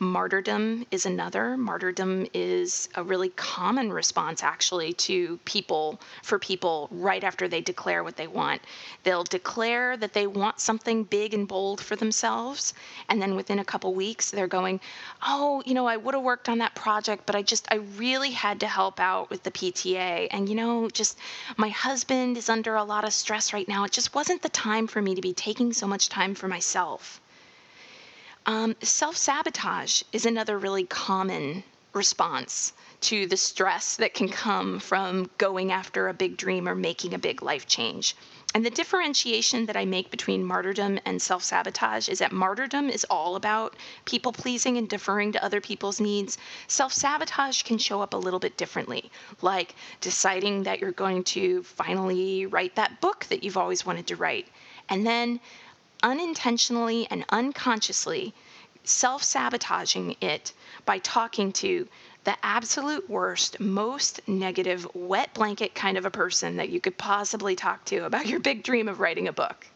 Martyrdom 0.03 0.87
is 0.91 1.05
another. 1.05 1.59
Martyrdom 1.59 2.27
is 2.33 2.89
a 2.95 3.03
really 3.03 3.29
common 3.29 3.93
response, 3.93 4.43
actually, 4.43 4.95
to 4.95 5.37
people, 5.45 6.01
for 6.23 6.39
people 6.39 6.89
right 6.91 7.23
after 7.23 7.47
they 7.47 7.61
declare 7.61 8.03
what 8.03 8.17
they 8.17 8.27
want. 8.27 8.63
They'll 9.03 9.25
declare 9.25 9.99
that 9.99 10.15
they 10.15 10.27
want 10.27 10.59
something 10.59 11.05
big 11.05 11.35
and 11.35 11.47
bold 11.47 11.83
for 11.83 11.97
themselves, 11.97 12.73
and 13.11 13.21
then 13.21 13.37
within 13.37 13.59
a 13.59 13.65
couple 13.65 13.93
weeks, 13.93 14.31
they're 14.31 14.47
going, 14.47 14.81
Oh, 15.23 15.63
you 15.67 15.75
know, 15.75 15.87
I 15.87 15.99
would 15.99 16.15
have 16.15 16.25
worked 16.25 16.49
on 16.49 16.57
that 16.59 16.75
project, 16.75 17.27
but 17.27 17.37
I 17.37 17.43
just, 17.43 17.67
I 17.71 17.75
really 17.99 18.31
had 18.31 18.61
to 18.61 18.67
help 18.67 19.01
out 19.01 19.29
with 19.29 19.43
the 19.43 19.51
PTA. 19.51 20.29
And, 20.31 20.49
you 20.49 20.55
know, 20.55 20.89
just 20.89 21.19
my 21.59 21.69
husband 21.69 22.39
is 22.39 22.49
under 22.49 22.75
a 22.75 22.85
lot 22.85 23.05
of 23.05 23.13
stress 23.13 23.53
right 23.53 23.69
now. 23.69 23.85
It 23.85 23.93
just 23.93 24.15
wasn't 24.15 24.41
the 24.41 24.49
time 24.49 24.87
for 24.87 25.03
me 25.03 25.15
to 25.15 25.21
be 25.21 25.35
taking 25.35 25.75
so 25.75 25.87
much 25.87 26.09
time 26.09 26.35
for 26.35 26.49
myself. 26.49 27.21
Um, 28.51 28.75
Self 28.83 29.17
sabotage 29.17 30.03
is 30.13 30.27
another 30.27 30.59
really 30.59 30.83
common 30.83 31.63
response 31.93 32.73
to 33.03 33.29
the 33.29 33.37
stress 33.37 33.95
that 33.95 34.13
can 34.13 34.29
come 34.29 34.81
from 34.81 35.31
going 35.39 35.71
after 35.71 36.09
a 36.09 36.15
big 36.15 36.37
dream 36.37 36.69
or 36.69 36.75
making 36.75 37.15
a 37.15 37.19
big 37.19 37.43
life 37.43 37.69
change. 37.69 38.17
And 38.53 38.67
the 38.67 38.71
differentiation 38.71 39.67
that 39.67 39.77
I 39.77 39.85
make 39.85 40.11
between 40.11 40.45
martyrdom 40.45 40.99
and 41.05 41.23
self 41.23 41.45
sabotage 41.45 42.09
is 42.09 42.19
that 42.19 42.33
martyrdom 42.33 42.91
is 42.91 43.07
all 43.09 43.37
about 43.37 43.77
people 44.05 44.33
pleasing 44.33 44.77
and 44.77 44.89
deferring 44.89 45.31
to 45.31 45.45
other 45.45 45.61
people's 45.61 46.01
needs. 46.01 46.37
Self 46.67 46.93
sabotage 46.93 47.63
can 47.63 47.79
show 47.79 48.03
up 48.03 48.15
a 48.15 48.25
little 48.25 48.41
bit 48.41 48.57
differently, 48.57 49.13
like 49.43 49.77
deciding 50.01 50.65
that 50.65 50.81
you're 50.81 50.91
going 50.91 51.23
to 51.23 51.63
finally 51.63 52.47
write 52.47 52.75
that 52.75 53.01
book 53.01 53.27
that 53.27 53.45
you've 53.45 53.57
always 53.57 53.87
wanted 53.87 54.09
to 54.09 54.17
write. 54.17 54.49
And 54.89 55.07
then 55.07 55.39
unintentionally 56.03 57.07
and 57.11 57.25
unconsciously 57.31 58.35
self 58.85 59.23
sabotaging 59.23 60.17
it 60.21 60.53
by 60.85 60.99
talking 60.99 61.53
to 61.53 61.87
the 62.25 62.37
absolute 62.43 63.09
worst, 63.09 63.61
most 63.61 64.21
negative, 64.29 64.87
wet 64.95 65.33
blanket 65.35 65.75
kind 65.75 65.97
of 65.97 66.05
a 66.05 66.11
person 66.11 66.57
that 66.57 66.69
you 66.69 66.81
could 66.81 66.97
possibly 66.99 67.57
talk 67.57 67.85
to 67.87 68.05
about 68.05 68.27
your 68.27 68.41
big 68.41 68.63
dream 68.63 68.89
of 68.89 69.01
writing 69.01 69.29
a 69.29 69.33
book. 69.33 69.67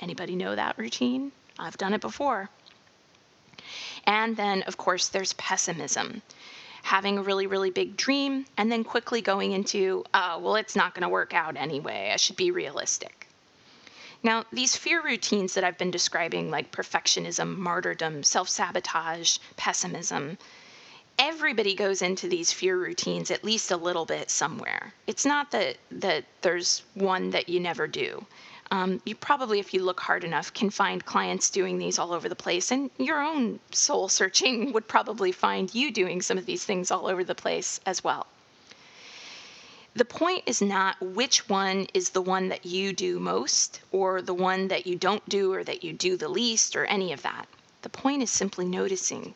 Anybody 0.00 0.34
know 0.34 0.54
that 0.54 0.78
routine? 0.78 1.32
I've 1.58 1.78
done 1.78 1.94
it 1.94 2.00
before. 2.00 2.48
And 4.06 4.36
then, 4.36 4.62
of 4.62 4.76
course, 4.76 5.08
there's 5.08 5.32
pessimism. 5.34 6.22
Having 6.82 7.18
a 7.18 7.22
really, 7.22 7.46
really 7.46 7.70
big 7.70 7.96
dream 7.96 8.46
and 8.56 8.72
then 8.72 8.82
quickly 8.82 9.20
going 9.20 9.52
into, 9.52 10.04
oh, 10.14 10.38
well, 10.38 10.56
it's 10.56 10.76
not 10.76 10.94
going 10.94 11.02
to 11.02 11.08
work 11.08 11.34
out 11.34 11.56
anyway. 11.56 12.10
I 12.12 12.16
should 12.16 12.36
be 12.36 12.50
realistic. 12.50 13.27
Now, 14.22 14.44
these 14.52 14.74
fear 14.74 15.00
routines 15.00 15.54
that 15.54 15.62
I've 15.62 15.78
been 15.78 15.92
describing, 15.92 16.50
like 16.50 16.72
perfectionism, 16.72 17.56
martyrdom, 17.56 18.24
self 18.24 18.48
sabotage, 18.48 19.38
pessimism, 19.56 20.38
everybody 21.18 21.74
goes 21.74 22.02
into 22.02 22.28
these 22.28 22.52
fear 22.52 22.76
routines 22.76 23.30
at 23.30 23.44
least 23.44 23.70
a 23.70 23.76
little 23.76 24.04
bit 24.04 24.28
somewhere. 24.28 24.92
It's 25.06 25.24
not 25.24 25.52
that, 25.52 25.76
that 25.92 26.24
there's 26.42 26.82
one 26.94 27.30
that 27.30 27.48
you 27.48 27.60
never 27.60 27.86
do. 27.86 28.26
Um, 28.72 29.00
you 29.04 29.14
probably, 29.14 29.60
if 29.60 29.72
you 29.72 29.84
look 29.84 30.00
hard 30.00 30.24
enough, 30.24 30.52
can 30.52 30.70
find 30.70 31.04
clients 31.04 31.48
doing 31.48 31.78
these 31.78 31.98
all 31.98 32.12
over 32.12 32.28
the 32.28 32.36
place, 32.36 32.72
and 32.72 32.90
your 32.98 33.22
own 33.22 33.60
soul 33.70 34.08
searching 34.08 34.72
would 34.74 34.88
probably 34.88 35.30
find 35.30 35.72
you 35.74 35.92
doing 35.92 36.22
some 36.22 36.38
of 36.38 36.44
these 36.44 36.64
things 36.64 36.90
all 36.90 37.06
over 37.06 37.22
the 37.22 37.34
place 37.34 37.80
as 37.86 38.02
well 38.02 38.26
the 39.94 40.04
point 40.04 40.44
is 40.46 40.60
not 40.60 41.00
which 41.00 41.48
one 41.48 41.86
is 41.94 42.10
the 42.10 42.20
one 42.20 42.48
that 42.48 42.66
you 42.66 42.92
do 42.92 43.18
most 43.18 43.80
or 43.90 44.22
the 44.22 44.34
one 44.34 44.68
that 44.68 44.86
you 44.86 44.94
don't 44.96 45.28
do 45.28 45.52
or 45.52 45.64
that 45.64 45.82
you 45.82 45.92
do 45.92 46.16
the 46.16 46.28
least 46.28 46.76
or 46.76 46.84
any 46.84 47.12
of 47.12 47.22
that. 47.22 47.48
The 47.82 47.88
point 47.88 48.22
is 48.22 48.30
simply 48.30 48.64
noticing 48.66 49.34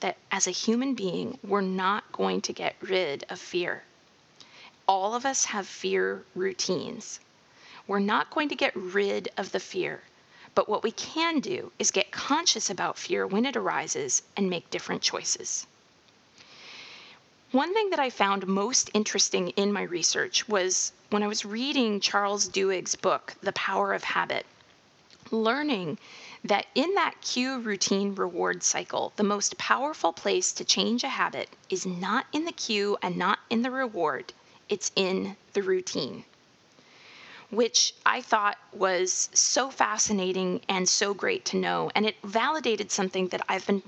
that 0.00 0.16
as 0.30 0.46
a 0.46 0.50
human 0.50 0.94
being, 0.94 1.38
we're 1.42 1.62
not 1.62 2.12
going 2.12 2.42
to 2.42 2.52
get 2.52 2.76
rid 2.80 3.24
of 3.28 3.40
fear. 3.40 3.82
All 4.86 5.14
of 5.14 5.24
us 5.24 5.46
have 5.46 5.66
fear 5.66 6.24
routines. 6.34 7.20
We're 7.86 7.98
not 7.98 8.30
going 8.30 8.48
to 8.50 8.54
get 8.54 8.76
rid 8.76 9.30
of 9.36 9.52
the 9.52 9.60
fear. 9.60 10.02
But 10.54 10.68
what 10.68 10.82
we 10.82 10.92
can 10.92 11.40
do 11.40 11.72
is 11.78 11.90
get 11.90 12.12
conscious 12.12 12.70
about 12.70 12.98
fear 12.98 13.26
when 13.26 13.46
it 13.46 13.56
arises 13.56 14.22
and 14.36 14.50
make 14.50 14.70
different 14.70 15.02
choices. 15.02 15.66
One 17.54 17.72
thing 17.72 17.90
that 17.90 18.00
I 18.00 18.10
found 18.10 18.48
most 18.48 18.90
interesting 18.94 19.50
in 19.50 19.72
my 19.72 19.82
research 19.82 20.48
was 20.48 20.90
when 21.10 21.22
I 21.22 21.28
was 21.28 21.44
reading 21.44 22.00
Charles 22.00 22.48
Duhigg's 22.48 22.96
book, 22.96 23.36
The 23.42 23.52
Power 23.52 23.94
of 23.94 24.02
Habit, 24.02 24.44
learning 25.30 25.98
that 26.42 26.66
in 26.74 26.94
that 26.94 27.20
cue 27.20 27.60
routine 27.60 28.16
reward 28.16 28.64
cycle, 28.64 29.12
the 29.14 29.22
most 29.22 29.56
powerful 29.56 30.12
place 30.12 30.50
to 30.50 30.64
change 30.64 31.04
a 31.04 31.08
habit 31.08 31.48
is 31.70 31.86
not 31.86 32.26
in 32.32 32.44
the 32.44 32.50
cue 32.50 32.98
and 33.00 33.16
not 33.16 33.38
in 33.48 33.62
the 33.62 33.70
reward, 33.70 34.32
it's 34.68 34.90
in 34.96 35.36
the 35.52 35.62
routine. 35.62 36.24
Which 37.50 37.94
I 38.04 38.20
thought 38.20 38.58
was 38.72 39.28
so 39.32 39.70
fascinating 39.70 40.60
and 40.68 40.88
so 40.88 41.14
great 41.14 41.44
to 41.44 41.56
know. 41.56 41.88
And 41.94 42.04
it 42.04 42.16
validated 42.24 42.90
something 42.90 43.28
that 43.28 43.42
I've 43.48 43.64
been 43.64 43.84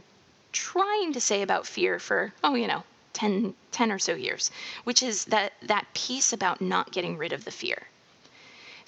trying 0.52 1.12
to 1.14 1.20
say 1.20 1.42
about 1.42 1.66
fear 1.66 1.98
for, 1.98 2.32
oh, 2.44 2.54
you 2.54 2.68
know, 2.68 2.84
10, 3.16 3.54
10 3.72 3.92
or 3.92 3.98
so 3.98 4.14
years, 4.14 4.50
which 4.84 5.02
is 5.02 5.24
that, 5.24 5.54
that 5.62 5.86
piece 5.94 6.32
about 6.34 6.60
not 6.60 6.92
getting 6.92 7.16
rid 7.16 7.32
of 7.32 7.44
the 7.44 7.50
fear. 7.50 7.86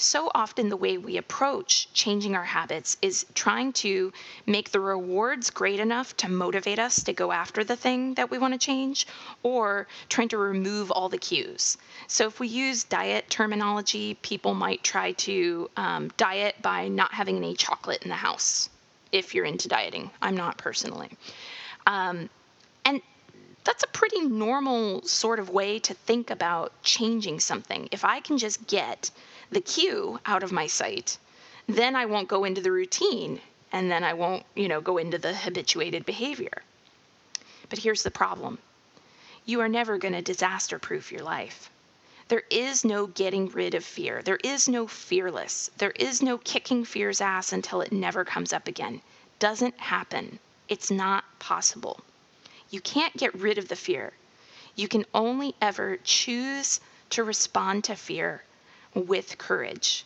So 0.00 0.30
often, 0.32 0.68
the 0.68 0.76
way 0.76 0.96
we 0.96 1.16
approach 1.16 1.92
changing 1.92 2.36
our 2.36 2.44
habits 2.44 2.96
is 3.02 3.26
trying 3.34 3.72
to 3.84 4.12
make 4.46 4.70
the 4.70 4.78
rewards 4.78 5.50
great 5.50 5.80
enough 5.80 6.16
to 6.18 6.28
motivate 6.28 6.78
us 6.78 7.02
to 7.02 7.12
go 7.12 7.32
after 7.32 7.64
the 7.64 7.74
thing 7.74 8.14
that 8.14 8.30
we 8.30 8.38
want 8.38 8.54
to 8.54 8.64
change, 8.64 9.08
or 9.42 9.88
trying 10.08 10.28
to 10.28 10.38
remove 10.38 10.92
all 10.92 11.08
the 11.08 11.18
cues. 11.18 11.78
So, 12.06 12.28
if 12.28 12.38
we 12.38 12.46
use 12.46 12.84
diet 12.84 13.28
terminology, 13.28 14.14
people 14.14 14.54
might 14.54 14.84
try 14.84 15.12
to 15.26 15.68
um, 15.76 16.12
diet 16.16 16.62
by 16.62 16.86
not 16.86 17.12
having 17.12 17.36
any 17.36 17.56
chocolate 17.56 18.04
in 18.04 18.08
the 18.08 18.14
house, 18.14 18.70
if 19.10 19.34
you're 19.34 19.46
into 19.46 19.66
dieting. 19.66 20.12
I'm 20.22 20.36
not 20.36 20.58
personally. 20.58 21.10
Um, 21.88 22.30
that's 23.64 23.82
a 23.82 23.88
pretty 23.88 24.20
normal 24.22 25.02
sort 25.02 25.38
of 25.38 25.50
way 25.50 25.78
to 25.80 25.94
think 25.94 26.30
about 26.30 26.72
changing 26.82 27.40
something. 27.40 27.88
If 27.92 28.04
I 28.04 28.20
can 28.20 28.38
just 28.38 28.66
get 28.66 29.10
the 29.50 29.60
cue 29.60 30.20
out 30.26 30.42
of 30.42 30.52
my 30.52 30.66
sight, 30.66 31.18
then 31.66 31.94
I 31.94 32.06
won't 32.06 32.28
go 32.28 32.44
into 32.44 32.60
the 32.60 32.72
routine 32.72 33.40
and 33.72 33.90
then 33.90 34.02
I 34.02 34.14
won't, 34.14 34.44
you 34.54 34.68
know, 34.68 34.80
go 34.80 34.98
into 34.98 35.18
the 35.18 35.34
habituated 35.34 36.06
behavior. 36.06 36.62
But 37.68 37.80
here's 37.80 38.02
the 38.02 38.10
problem. 38.10 38.58
You 39.44 39.60
are 39.60 39.68
never 39.68 39.98
going 39.98 40.14
to 40.14 40.22
disaster 40.22 40.78
proof 40.78 41.12
your 41.12 41.22
life. 41.22 41.70
There 42.28 42.44
is 42.50 42.84
no 42.84 43.06
getting 43.06 43.48
rid 43.48 43.74
of 43.74 43.84
fear. 43.84 44.22
There 44.22 44.40
is 44.44 44.68
no 44.68 44.86
fearless. 44.86 45.70
There 45.78 45.92
is 45.92 46.22
no 46.22 46.38
kicking 46.38 46.84
fear's 46.84 47.20
ass 47.20 47.52
until 47.52 47.80
it 47.80 47.92
never 47.92 48.24
comes 48.24 48.52
up 48.52 48.68
again. 48.68 49.00
Doesn't 49.38 49.78
happen. 49.78 50.38
It's 50.68 50.90
not 50.90 51.24
possible. 51.38 52.00
You 52.70 52.80
can't 52.80 53.16
get 53.16 53.34
rid 53.34 53.58
of 53.58 53.68
the 53.68 53.76
fear. 53.76 54.12
You 54.76 54.88
can 54.88 55.04
only 55.14 55.54
ever 55.60 55.96
choose 56.04 56.80
to 57.10 57.24
respond 57.24 57.84
to 57.84 57.96
fear 57.96 58.44
with 58.94 59.38
courage. 59.38 60.04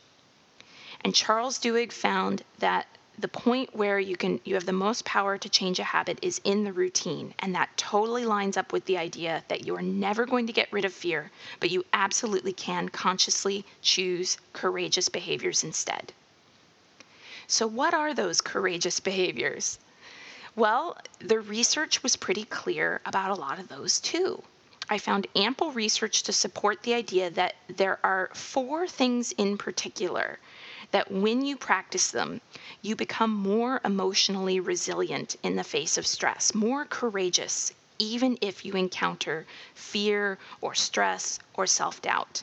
And 1.04 1.14
Charles 1.14 1.58
Duhigg 1.58 1.92
found 1.92 2.42
that 2.58 2.86
the 3.18 3.28
point 3.28 3.74
where 3.76 3.98
you 3.98 4.16
can 4.16 4.40
you 4.44 4.54
have 4.54 4.64
the 4.64 4.72
most 4.72 5.04
power 5.04 5.36
to 5.36 5.48
change 5.48 5.78
a 5.78 5.84
habit 5.84 6.18
is 6.22 6.40
in 6.44 6.64
the 6.64 6.72
routine 6.72 7.34
and 7.40 7.54
that 7.54 7.76
totally 7.76 8.24
lines 8.24 8.56
up 8.56 8.72
with 8.72 8.84
the 8.86 8.96
idea 8.96 9.44
that 9.48 9.66
you 9.66 9.76
are 9.76 9.82
never 9.82 10.24
going 10.24 10.46
to 10.46 10.52
get 10.52 10.72
rid 10.72 10.84
of 10.84 10.92
fear 10.92 11.30
but 11.60 11.70
you 11.70 11.84
absolutely 11.92 12.52
can 12.52 12.88
consciously 12.88 13.66
choose 13.82 14.38
courageous 14.54 15.10
behaviors 15.10 15.62
instead 15.62 16.12
so 17.46 17.66
what 17.66 17.92
are 17.92 18.14
those 18.14 18.40
courageous 18.40 18.98
behaviors 18.98 19.78
well, 20.54 20.96
the 21.18 21.40
research 21.40 22.02
was 22.02 22.16
pretty 22.16 22.44
clear 22.44 23.00
about 23.06 23.30
a 23.30 23.40
lot 23.40 23.58
of 23.58 23.68
those 23.68 24.00
too. 24.00 24.42
I 24.90 24.98
found 24.98 25.26
ample 25.34 25.72
research 25.72 26.22
to 26.24 26.32
support 26.32 26.82
the 26.82 26.94
idea 26.94 27.30
that 27.30 27.54
there 27.68 27.98
are 28.04 28.28
four 28.34 28.86
things 28.86 29.32
in 29.32 29.56
particular 29.56 30.38
that 30.90 31.10
when 31.10 31.44
you 31.44 31.56
practice 31.56 32.10
them, 32.10 32.40
you 32.82 32.94
become 32.94 33.30
more 33.32 33.80
emotionally 33.84 34.60
resilient 34.60 35.36
in 35.42 35.56
the 35.56 35.64
face 35.64 35.96
of 35.96 36.06
stress, 36.06 36.54
more 36.54 36.84
courageous, 36.84 37.72
even 37.98 38.36
if 38.42 38.64
you 38.64 38.74
encounter 38.74 39.46
fear 39.74 40.38
or 40.60 40.74
stress 40.74 41.38
or 41.54 41.66
self 41.66 42.02
doubt. 42.02 42.42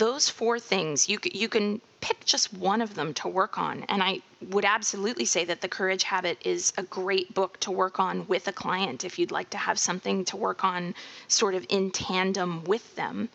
Those 0.00 0.30
four 0.30 0.58
things, 0.58 1.10
you, 1.10 1.18
you 1.24 1.46
can 1.46 1.78
pick 2.00 2.24
just 2.24 2.54
one 2.54 2.80
of 2.80 2.94
them 2.94 3.12
to 3.12 3.28
work 3.28 3.58
on. 3.58 3.84
And 3.90 4.02
I 4.02 4.20
would 4.48 4.64
absolutely 4.64 5.26
say 5.26 5.44
that 5.44 5.60
The 5.60 5.68
Courage 5.68 6.04
Habit 6.04 6.38
is 6.42 6.72
a 6.78 6.82
great 6.84 7.34
book 7.34 7.60
to 7.60 7.70
work 7.70 8.00
on 8.00 8.26
with 8.26 8.48
a 8.48 8.52
client 8.52 9.04
if 9.04 9.18
you'd 9.18 9.30
like 9.30 9.50
to 9.50 9.58
have 9.58 9.78
something 9.78 10.24
to 10.24 10.38
work 10.38 10.64
on 10.64 10.94
sort 11.28 11.54
of 11.54 11.66
in 11.68 11.90
tandem 11.90 12.64
with 12.64 12.96
them. 12.96 13.28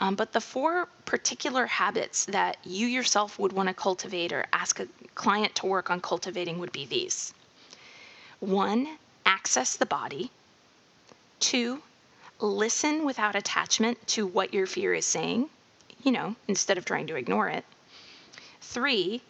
Um, 0.00 0.14
but 0.14 0.32
the 0.32 0.40
four 0.40 0.86
particular 1.06 1.66
habits 1.66 2.26
that 2.26 2.58
you 2.62 2.86
yourself 2.86 3.40
would 3.40 3.52
want 3.52 3.68
to 3.68 3.74
cultivate 3.74 4.32
or 4.32 4.46
ask 4.52 4.78
a 4.78 4.86
client 5.16 5.56
to 5.56 5.66
work 5.66 5.90
on 5.90 6.00
cultivating 6.00 6.60
would 6.60 6.72
be 6.72 6.86
these 6.86 7.34
one, 8.38 8.96
access 9.24 9.76
the 9.76 9.86
body, 9.86 10.30
two, 11.40 11.82
listen 12.38 13.04
without 13.04 13.34
attachment 13.34 14.06
to 14.06 14.24
what 14.24 14.54
your 14.54 14.66
fear 14.66 14.94
is 14.94 15.06
saying, 15.06 15.48
you 16.06 16.12
know, 16.12 16.36
instead 16.46 16.78
of 16.78 16.84
trying 16.84 17.08
to 17.08 17.16
ignore 17.16 17.48
it, 17.48 17.64
three, 18.60 19.20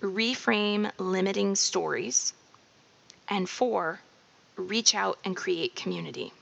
reframe 0.00 0.88
limiting 0.96 1.56
stories, 1.56 2.32
and 3.26 3.50
four, 3.50 3.98
reach 4.56 4.94
out 4.94 5.18
and 5.24 5.36
create 5.36 5.74
community. 5.74 6.32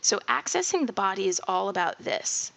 So, 0.00 0.20
accessing 0.28 0.86
the 0.86 0.92
body 0.92 1.26
is 1.26 1.40
all 1.48 1.68
about 1.68 1.98
this. 1.98 2.52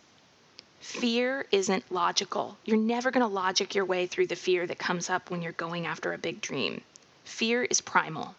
Fear 0.80 1.48
isn't 1.52 1.92
logical. 1.92 2.58
You're 2.64 2.78
never 2.78 3.10
going 3.10 3.26
to 3.26 3.34
logic 3.34 3.74
your 3.74 3.86
way 3.86 4.06
through 4.06 4.28
the 4.28 4.36
fear 4.36 4.68
that 4.68 4.78
comes 4.78 5.10
up 5.10 5.32
when 5.32 5.42
you're 5.42 5.54
going 5.54 5.88
after 5.88 6.14
a 6.14 6.20
big 6.20 6.40
dream. 6.42 6.82
Fear 7.24 7.64
is 7.64 7.82
primal. 7.82 8.36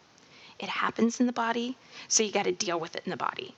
It 0.60 0.68
happens 0.68 1.18
in 1.18 1.26
the 1.26 1.32
body, 1.32 1.76
so 2.06 2.22
you 2.22 2.30
got 2.30 2.44
to 2.44 2.52
deal 2.52 2.78
with 2.78 2.94
it 2.94 3.02
in 3.04 3.10
the 3.10 3.16
body. 3.16 3.56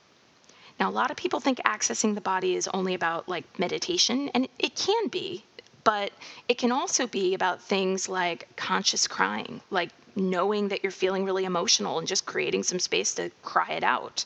Now, 0.79 0.89
a 0.89 0.91
lot 0.91 1.11
of 1.11 1.17
people 1.17 1.39
think 1.39 1.59
accessing 1.59 2.15
the 2.15 2.21
body 2.21 2.55
is 2.55 2.67
only 2.73 2.93
about 2.93 3.29
like 3.29 3.59
meditation, 3.59 4.29
and 4.33 4.47
it 4.59 4.75
can 4.75 5.07
be, 5.07 5.43
but 5.83 6.11
it 6.49 6.57
can 6.57 6.71
also 6.71 7.07
be 7.07 7.33
about 7.33 7.61
things 7.61 8.09
like 8.09 8.47
conscious 8.55 9.07
crying, 9.07 9.61
like 9.69 9.91
knowing 10.15 10.67
that 10.69 10.83
you're 10.83 10.91
feeling 10.91 11.25
really 11.25 11.45
emotional 11.45 11.99
and 11.99 12.07
just 12.07 12.25
creating 12.25 12.63
some 12.63 12.79
space 12.79 13.13
to 13.15 13.29
cry 13.41 13.71
it 13.71 13.83
out 13.83 14.25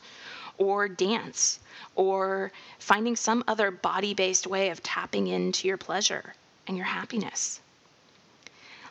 or 0.58 0.88
dance 0.88 1.60
or 1.96 2.52
finding 2.80 3.16
some 3.16 3.44
other 3.48 3.72
body 3.72 4.14
based 4.14 4.46
way 4.46 4.70
of 4.70 4.84
tapping 4.84 5.28
into 5.28 5.68
your 5.68 5.78
pleasure 5.78 6.34
and 6.68 6.78
your 6.78 6.86
happiness. 6.86 7.60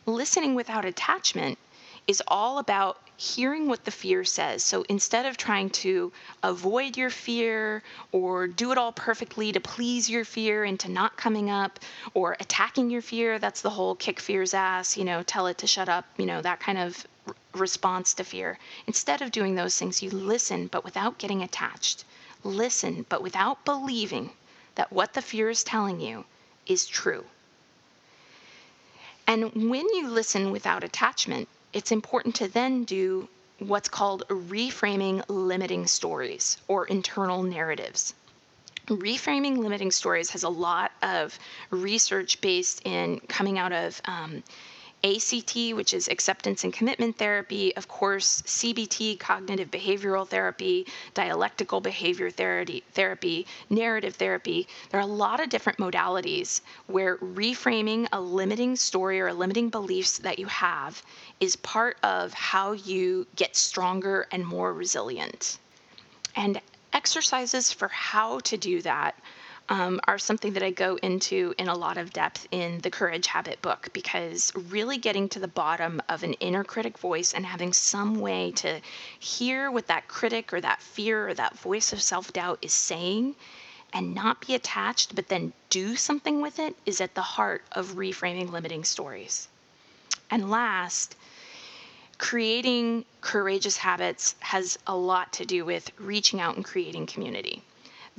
Listening 0.05 0.55
without 0.55 0.85
attachment 0.85 1.57
is 2.07 2.21
all 2.27 2.59
about 2.59 2.97
hearing 3.17 3.67
what 3.67 3.83
the 3.83 3.91
fear 3.91 4.23
says. 4.23 4.63
So 4.63 4.83
instead 4.87 5.25
of 5.25 5.35
trying 5.35 5.69
to 5.71 6.11
avoid 6.41 6.95
your 6.95 7.09
fear 7.09 7.83
or 8.11 8.47
do 8.47 8.71
it 8.71 8.77
all 8.77 8.93
perfectly 8.93 9.51
to 9.51 9.59
please 9.59 10.09
your 10.09 10.23
fear 10.23 10.63
into 10.63 10.89
not 10.89 11.17
coming 11.17 11.49
up 11.49 11.79
or 12.13 12.37
attacking 12.39 12.89
your 12.89 13.01
fear, 13.01 13.37
that's 13.37 13.61
the 13.61 13.69
whole 13.69 13.95
kick 13.95 14.19
fear's 14.19 14.53
ass, 14.53 14.95
you 14.95 15.03
know, 15.03 15.21
tell 15.23 15.47
it 15.47 15.57
to 15.57 15.67
shut 15.67 15.89
up, 15.89 16.05
you 16.17 16.25
know, 16.25 16.41
that 16.41 16.59
kind 16.61 16.77
of 16.77 17.05
response 17.53 18.13
to 18.13 18.23
fear. 18.23 18.57
Instead 18.87 19.21
of 19.21 19.31
doing 19.31 19.55
those 19.55 19.77
things, 19.77 20.01
you 20.01 20.09
listen, 20.09 20.67
but 20.67 20.83
without 20.83 21.17
getting 21.17 21.41
attached. 21.41 22.05
Listen, 22.43 23.05
but 23.09 23.21
without 23.21 23.65
believing 23.65 24.29
that 24.75 24.93
what 24.93 25.13
the 25.13 25.21
fear 25.21 25.49
is 25.49 25.63
telling 25.63 25.99
you 25.99 26.23
is 26.65 26.87
true. 26.87 27.25
And 29.27 29.69
when 29.69 29.85
you 29.93 30.07
listen 30.07 30.51
without 30.51 30.83
attachment, 30.83 31.49
it's 31.73 31.91
important 31.91 32.35
to 32.35 32.47
then 32.47 32.83
do 32.83 33.27
what's 33.59 33.89
called 33.89 34.23
reframing 34.29 35.23
limiting 35.27 35.85
stories 35.87 36.57
or 36.67 36.85
internal 36.87 37.43
narratives. 37.43 38.13
Reframing 38.87 39.57
limiting 39.57 39.91
stories 39.91 40.31
has 40.31 40.43
a 40.43 40.49
lot 40.49 40.91
of 41.01 41.37
research 41.69 42.41
based 42.41 42.81
in 42.85 43.19
coming 43.27 43.59
out 43.59 43.71
of 43.71 44.01
um, 44.05 44.43
ACT, 45.03 45.55
which 45.73 45.93
is 45.93 46.09
acceptance 46.09 46.63
and 46.63 46.73
commitment 46.73 47.17
therapy, 47.17 47.75
of 47.77 47.87
course, 47.87 48.41
CBT, 48.41 49.17
cognitive 49.19 49.71
behavioral 49.71 50.27
therapy, 50.27 50.85
dialectical 51.13 51.79
behavior 51.79 52.29
therapy, 52.29 53.47
narrative 53.69 54.15
therapy. 54.15 54.67
There 54.89 54.99
are 54.99 55.03
a 55.03 55.05
lot 55.05 55.39
of 55.39 55.49
different 55.49 55.79
modalities 55.79 56.61
where 56.87 57.17
reframing 57.17 58.07
a 58.11 58.19
limiting 58.19 58.75
story 58.75 59.21
or 59.21 59.31
limiting 59.33 59.69
beliefs 59.69 60.17
that 60.19 60.37
you 60.37 60.47
have 60.47 61.01
is 61.39 61.55
part 61.55 61.97
of 62.03 62.33
how 62.33 62.73
you 62.73 63.25
get 63.35 63.55
stronger 63.55 64.27
and 64.31 64.45
more 64.45 64.73
resilient. 64.73 65.59
And 66.35 66.59
exercises 66.91 67.71
for 67.71 67.87
how 67.87 68.39
to 68.39 68.57
do 68.57 68.81
that 68.81 69.15
um, 69.69 69.99
are 70.07 70.17
something 70.17 70.53
that 70.53 70.63
I 70.63 70.71
go 70.71 70.95
into 70.97 71.53
in 71.59 71.67
a 71.67 71.75
lot 71.75 71.97
of 71.97 72.11
depth 72.11 72.47
in 72.49 72.79
the 72.79 72.89
Courage 72.89 73.27
Habit 73.27 73.61
book 73.61 73.89
because 73.93 74.51
really 74.55 74.97
getting 74.97 75.29
to 75.29 75.39
the 75.39 75.47
bottom 75.47 76.01
of 76.09 76.23
an 76.23 76.33
inner 76.33 76.63
critic 76.63 76.97
voice 76.97 77.33
and 77.33 77.45
having 77.45 77.71
some 77.71 78.19
way 78.19 78.51
to 78.53 78.81
hear 79.19 79.69
what 79.69 79.87
that 79.87 80.07
critic 80.07 80.51
or 80.51 80.59
that 80.59 80.81
fear 80.81 81.29
or 81.29 81.35
that 81.35 81.57
voice 81.59 81.93
of 81.93 82.01
self 82.01 82.33
doubt 82.33 82.57
is 82.63 82.73
saying 82.73 83.35
and 83.93 84.15
not 84.15 84.45
be 84.45 84.55
attached, 84.55 85.15
but 85.15 85.27
then 85.27 85.53
do 85.69 85.95
something 85.95 86.41
with 86.41 86.59
it 86.59 86.75
is 86.85 86.99
at 86.99 87.13
the 87.13 87.21
heart 87.21 87.63
of 87.71 87.93
reframing 87.93 88.51
limiting 88.51 88.83
stories. 88.83 89.47
And 90.31 90.49
last, 90.49 91.15
creating 92.17 93.05
courageous 93.21 93.77
habits 93.77 94.35
has 94.39 94.77
a 94.87 94.95
lot 94.95 95.33
to 95.33 95.45
do 95.45 95.63
with 95.63 95.91
reaching 95.99 96.39
out 96.39 96.55
and 96.55 96.65
creating 96.65 97.05
community 97.05 97.63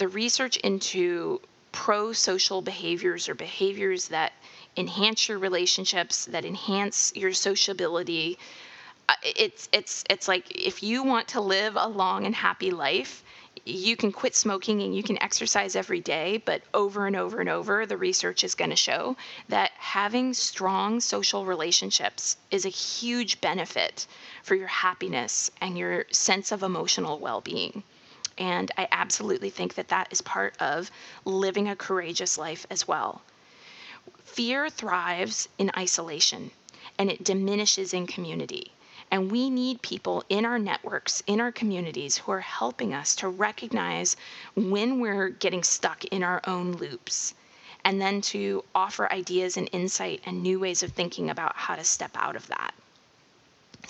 the 0.01 0.09
research 0.09 0.57
into 0.57 1.39
pro 1.73 2.15
social 2.15 2.63
behaviors 2.63 3.29
or 3.29 3.35
behaviors 3.35 4.09
that 4.09 4.33
enhance 4.79 5.29
your 5.29 5.39
relationships, 5.39 6.25
that 6.25 6.47
enhance 6.47 7.13
your 7.15 7.35
sociability. 7.35 8.39
Uh, 9.11 9.15
it's 9.37 9.69
it's 9.73 10.03
it's 10.09 10.27
like 10.27 10.51
if 10.57 10.83
you 10.83 11.03
want 11.05 11.29
to 11.29 11.41
live 11.43 11.77
a 11.77 11.87
long 11.87 12.25
and 12.25 12.35
happy 12.35 12.71
life, 12.71 13.23
you 13.67 13.95
can 13.95 14.11
quit 14.11 14.35
smoking 14.35 14.81
and 14.81 14.97
you 14.97 15.03
can 15.03 15.23
exercise 15.23 15.77
every 15.77 16.01
day, 16.01 16.43
but 16.47 16.63
over 16.73 17.07
and 17.07 17.15
over 17.15 17.39
and 17.39 17.51
over, 17.51 17.85
the 17.85 17.99
research 17.99 18.43
is 18.43 18.55
going 18.55 18.71
to 18.71 18.77
show 18.77 19.19
that 19.51 19.71
having 19.77 20.33
strong 20.33 20.99
social 21.01 21.45
relationships 21.45 22.39
is 22.51 22.65
a 22.65 22.71
huge 22.71 23.39
benefit 23.43 24.07
for 24.45 24.55
your 24.55 24.69
happiness 24.69 25.51
and 25.61 25.77
your 25.77 26.07
sense 26.11 26.53
of 26.53 26.63
emotional 26.63 27.19
well 27.19 27.43
being. 27.43 27.83
And 28.41 28.73
I 28.79 28.89
absolutely 28.91 29.51
think 29.51 29.75
that 29.75 29.89
that 29.89 30.09
is 30.11 30.23
part 30.23 30.57
of 30.61 30.91
living 31.27 31.69
a 31.69 31.77
courageous 31.77 32.39
life 32.39 32.67
as 32.71 32.89
well. 32.89 33.21
Fear 34.25 34.71
thrives 34.71 35.49
in 35.59 35.71
isolation 35.77 36.51
and 36.99 37.11
it 37.11 37.23
diminishes 37.23 37.93
in 37.93 38.07
community. 38.07 38.73
And 39.11 39.31
we 39.31 39.51
need 39.51 39.83
people 39.83 40.25
in 40.29 40.47
our 40.47 40.59
networks, 40.59 41.23
in 41.27 41.41
our 41.41 41.53
communities, 41.53 42.17
who 42.17 42.33
are 42.33 42.41
helping 42.41 42.95
us 42.95 43.15
to 43.17 43.29
recognize 43.29 44.17
when 44.55 45.01
we're 45.01 45.29
getting 45.29 45.63
stuck 45.63 46.05
in 46.07 46.23
our 46.23 46.41
own 46.47 46.73
loops 46.73 47.35
and 47.85 48.01
then 48.01 48.21
to 48.21 48.65
offer 48.75 49.13
ideas 49.13 49.57
and 49.57 49.69
insight 49.73 50.23
and 50.25 50.43
new 50.43 50.59
ways 50.61 50.83
of 50.83 50.93
thinking 50.93 51.29
about 51.29 51.57
how 51.57 51.75
to 51.75 51.85
step 51.85 52.13
out 52.15 52.37
of 52.37 52.47
that. 52.47 52.73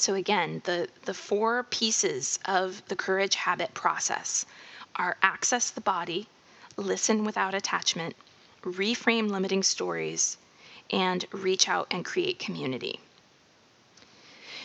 So 0.01 0.15
again, 0.15 0.63
the, 0.65 0.89
the 1.05 1.13
four 1.13 1.63
pieces 1.65 2.39
of 2.47 2.83
the 2.89 2.97
courage 2.97 3.35
habit 3.35 3.75
process 3.75 4.47
are 4.97 5.19
access 5.23 5.69
the 5.69 5.83
body, 5.83 6.27
listen 6.79 7.23
without 7.23 7.53
attachment, 7.53 8.17
reframe 8.63 9.29
limiting 9.29 9.63
stories, 9.63 10.39
and 10.91 11.27
reach 11.33 11.69
out 11.69 11.87
and 11.91 12.03
create 12.03 12.39
community. 12.39 12.99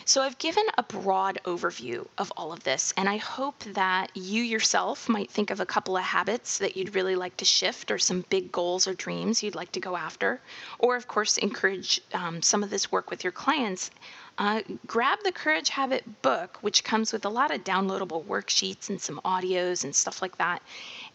So, 0.08 0.22
I've 0.22 0.38
given 0.38 0.62
a 0.78 0.84
broad 0.84 1.40
overview 1.44 2.06
of 2.16 2.32
all 2.36 2.52
of 2.52 2.62
this, 2.62 2.94
and 2.96 3.08
I 3.08 3.16
hope 3.16 3.64
that 3.64 4.12
you 4.14 4.40
yourself 4.40 5.08
might 5.08 5.32
think 5.32 5.50
of 5.50 5.58
a 5.58 5.66
couple 5.66 5.96
of 5.96 6.04
habits 6.04 6.58
that 6.58 6.76
you'd 6.76 6.94
really 6.94 7.16
like 7.16 7.36
to 7.38 7.44
shift, 7.44 7.90
or 7.90 7.98
some 7.98 8.24
big 8.28 8.52
goals 8.52 8.86
or 8.86 8.94
dreams 8.94 9.42
you'd 9.42 9.56
like 9.56 9.72
to 9.72 9.80
go 9.80 9.96
after, 9.96 10.40
or, 10.78 10.94
of 10.94 11.08
course, 11.08 11.38
encourage 11.38 12.00
um, 12.14 12.40
some 12.40 12.62
of 12.62 12.70
this 12.70 12.92
work 12.92 13.10
with 13.10 13.24
your 13.24 13.32
clients. 13.32 13.90
Uh, 14.38 14.62
grab 14.86 15.18
the 15.24 15.32
Courage 15.32 15.70
Habit 15.70 16.22
book, 16.22 16.58
which 16.60 16.84
comes 16.84 17.12
with 17.12 17.24
a 17.24 17.28
lot 17.28 17.50
of 17.50 17.64
downloadable 17.64 18.24
worksheets 18.26 18.88
and 18.88 19.00
some 19.00 19.20
audios 19.24 19.82
and 19.82 19.92
stuff 19.92 20.22
like 20.22 20.38
that, 20.38 20.62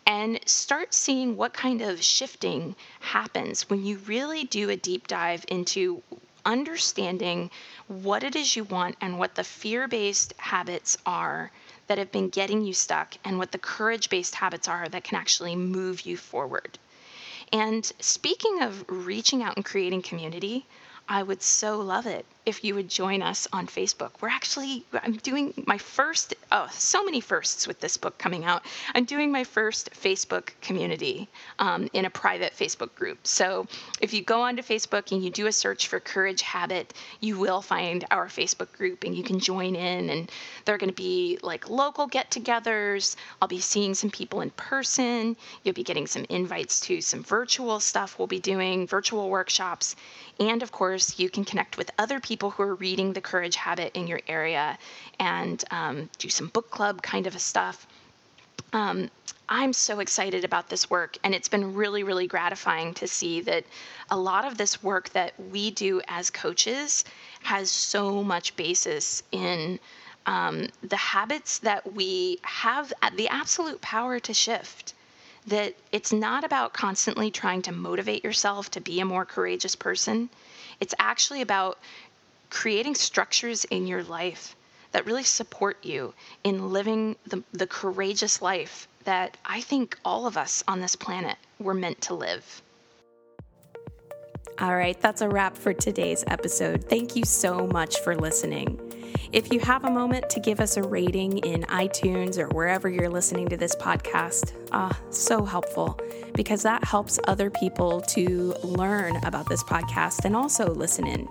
and 0.06 0.38
start 0.46 0.94
seeing 0.94 1.38
what 1.38 1.54
kind 1.54 1.82
of 1.82 2.04
shifting 2.04 2.76
happens 3.00 3.70
when 3.70 3.86
you 3.86 4.00
really 4.00 4.44
do 4.44 4.70
a 4.70 4.76
deep 4.76 5.08
dive 5.08 5.46
into 5.48 6.04
understanding 6.46 7.50
what 7.88 8.24
it 8.24 8.36
is 8.36 8.56
you 8.56 8.64
want 8.64 8.96
and 9.02 9.20
what 9.20 9.36
the 9.36 9.44
fear 9.44 9.88
based 9.88 10.34
habits 10.38 10.98
are 11.06 11.52
that 11.88 11.98
have 11.98 12.12
been 12.12 12.30
getting 12.30 12.64
you 12.64 12.74
stuck 12.74 13.16
and 13.24 13.38
what 13.38 13.52
the 13.52 13.58
courage 13.58 14.10
based 14.10 14.36
habits 14.36 14.68
are 14.68 14.88
that 14.90 15.04
can 15.04 15.18
actually 15.18 15.56
move 15.56 16.02
you 16.02 16.18
forward. 16.18 16.80
And 17.52 17.86
speaking 18.00 18.62
of 18.62 18.86
reaching 18.88 19.44
out 19.44 19.56
and 19.58 19.66
creating 19.66 20.02
community, 20.04 20.66
I 21.10 21.24
would 21.24 21.42
so 21.42 21.80
love 21.80 22.06
it 22.06 22.26
if 22.46 22.64
you 22.64 22.74
would 22.74 22.90
join 22.90 23.22
us 23.22 23.48
on 23.54 23.68
Facebook. 23.68 24.12
We're 24.20 24.30
actually, 24.30 24.84
I'm 24.94 25.14
doing 25.14 25.54
my 25.68 25.78
first, 25.78 26.34
oh, 26.52 26.68
so 26.72 27.04
many 27.04 27.22
firsts 27.22 27.68
with 27.68 27.80
this 27.80 27.98
book 27.98 28.18
coming 28.18 28.46
out. 28.46 28.66
I'm 28.96 29.06
doing 29.06 29.32
my 29.32 29.44
first 29.44 29.92
Facebook 29.92 30.50
community 30.60 31.30
um, 31.60 31.88
in 31.94 32.06
a 32.06 32.10
private 32.10 32.54
Facebook 32.54 32.96
group. 32.96 33.20
So 33.28 33.68
if 34.02 34.12
you 34.14 34.24
go 34.24 34.42
onto 34.42 34.64
Facebook 34.64 35.12
and 35.12 35.24
you 35.24 35.30
do 35.30 35.46
a 35.46 35.52
search 35.52 35.88
for 35.88 36.00
Courage 36.00 36.42
Habit, 36.42 36.94
you 37.20 37.38
will 37.38 37.62
find 37.62 38.06
our 38.10 38.28
Facebook 38.28 38.72
group 38.74 39.04
and 39.04 39.16
you 39.16 39.24
can 39.24 39.40
join 39.40 39.76
in. 39.76 40.10
And 40.10 40.32
there 40.66 40.74
are 40.74 40.80
going 40.80 40.90
to 40.90 40.96
be 40.96 41.38
like 41.44 41.70
local 41.70 42.08
get 42.08 42.32
togethers. 42.32 43.16
I'll 43.40 43.48
be 43.48 43.60
seeing 43.60 43.94
some 43.94 44.10
people 44.10 44.42
in 44.42 44.50
person. 44.52 45.38
You'll 45.64 45.76
be 45.76 45.84
getting 45.84 46.08
some 46.08 46.26
invites 46.30 46.80
to 46.82 47.02
some 47.02 47.24
virtual 47.24 47.80
stuff 47.80 48.18
we'll 48.18 48.28
be 48.28 48.40
doing, 48.40 48.88
virtual 48.88 49.30
workshops. 49.30 49.96
And 50.40 50.64
of 50.64 50.72
course, 50.72 51.20
you 51.20 51.30
can 51.30 51.46
connect 51.46 51.78
with 51.78 51.92
other 52.00 52.20
people 52.20 52.31
who 52.40 52.64
are 52.64 52.76
reading 52.76 53.14
The 53.14 53.22
Courage 53.22 53.56
Habit 53.56 53.96
in 53.96 54.08
your 54.08 54.22
area 54.28 54.78
and 55.20 55.64
um, 55.72 56.10
do 56.18 56.30
some 56.30 56.48
book 56.48 56.72
club 56.72 57.02
kind 57.02 57.28
of 57.28 57.40
stuff. 57.42 57.88
Um, 58.74 59.10
I'm 59.50 59.74
so 59.74 60.00
excited 60.00 60.46
about 60.46 60.70
this 60.70 60.90
work, 60.90 61.18
and 61.26 61.36
it's 61.36 61.50
been 61.50 61.74
really, 61.74 62.04
really 62.04 62.26
gratifying 62.26 62.94
to 62.96 63.08
see 63.08 63.42
that 63.42 63.66
a 64.10 64.18
lot 64.18 64.46
of 64.46 64.58
this 64.58 64.82
work 64.82 65.10
that 65.10 65.34
we 65.52 65.72
do 65.72 66.02
as 66.08 66.30
coaches 66.30 67.04
has 67.44 67.70
so 67.70 68.24
much 68.24 68.56
basis 68.56 69.24
in 69.34 69.78
um, 70.26 70.68
the 70.84 70.96
habits 70.96 71.60
that 71.60 71.94
we 71.94 72.40
have 72.44 72.94
the 73.18 73.28
absolute 73.28 73.82
power 73.82 74.20
to 74.22 74.34
shift 74.34 74.94
that 75.48 75.76
it's 75.92 76.14
not 76.14 76.44
about 76.44 76.74
constantly 76.74 77.32
trying 77.32 77.62
to 77.64 77.72
motivate 77.72 78.24
yourself 78.24 78.70
to 78.72 78.80
be 78.80 79.00
a 79.00 79.06
more 79.06 79.26
courageous 79.26 79.76
person. 79.76 80.30
It's 80.80 80.94
actually 81.00 81.42
about 81.42 81.80
creating 82.52 82.94
structures 82.94 83.66
in 83.66 83.88
your 83.88 84.04
life 84.04 84.56
that 84.92 85.06
really 85.06 85.24
support 85.24 85.84
you 85.84 86.14
in 86.44 86.72
living 86.72 87.16
the, 87.26 87.42
the 87.54 87.66
courageous 87.66 88.42
life 88.42 88.88
that 89.06 89.38
I 89.44 89.62
think 89.62 89.98
all 90.06 90.28
of 90.28 90.38
us 90.38 90.64
on 90.68 90.82
this 90.82 90.96
planet 90.96 91.38
were 91.60 91.74
meant 91.74 92.02
to 92.02 92.14
live. 92.14 92.62
All 94.60 94.76
right, 94.76 95.00
that's 95.02 95.22
a 95.22 95.30
wrap 95.30 95.58
for 95.58 95.74
today's 95.74 96.24
episode. 96.28 96.88
Thank 96.88 97.16
you 97.16 97.24
so 97.26 97.66
much 97.66 98.00
for 98.02 98.16
listening. 98.16 98.80
If 99.32 99.52
you 99.52 99.60
have 99.62 99.86
a 99.86 99.90
moment 99.90 100.30
to 100.32 100.42
give 100.42 100.60
us 100.60 100.76
a 100.76 100.84
rating 100.84 101.38
in 101.40 101.64
iTunes 101.64 102.38
or 102.38 102.48
wherever 102.50 102.90
you're 102.90 103.10
listening 103.10 103.48
to 103.48 103.58
this 103.58 103.76
podcast, 103.76 104.54
ah, 104.74 104.96
so 105.10 105.46
helpful 105.46 105.98
because 106.36 106.64
that 106.64 106.84
helps 106.84 107.18
other 107.28 107.50
people 107.50 108.02
to 108.02 108.54
learn 108.62 109.16
about 109.24 109.48
this 109.48 109.64
podcast 109.64 110.26
and 110.26 110.36
also 110.36 110.68
listen 110.68 111.08
in. 111.08 111.28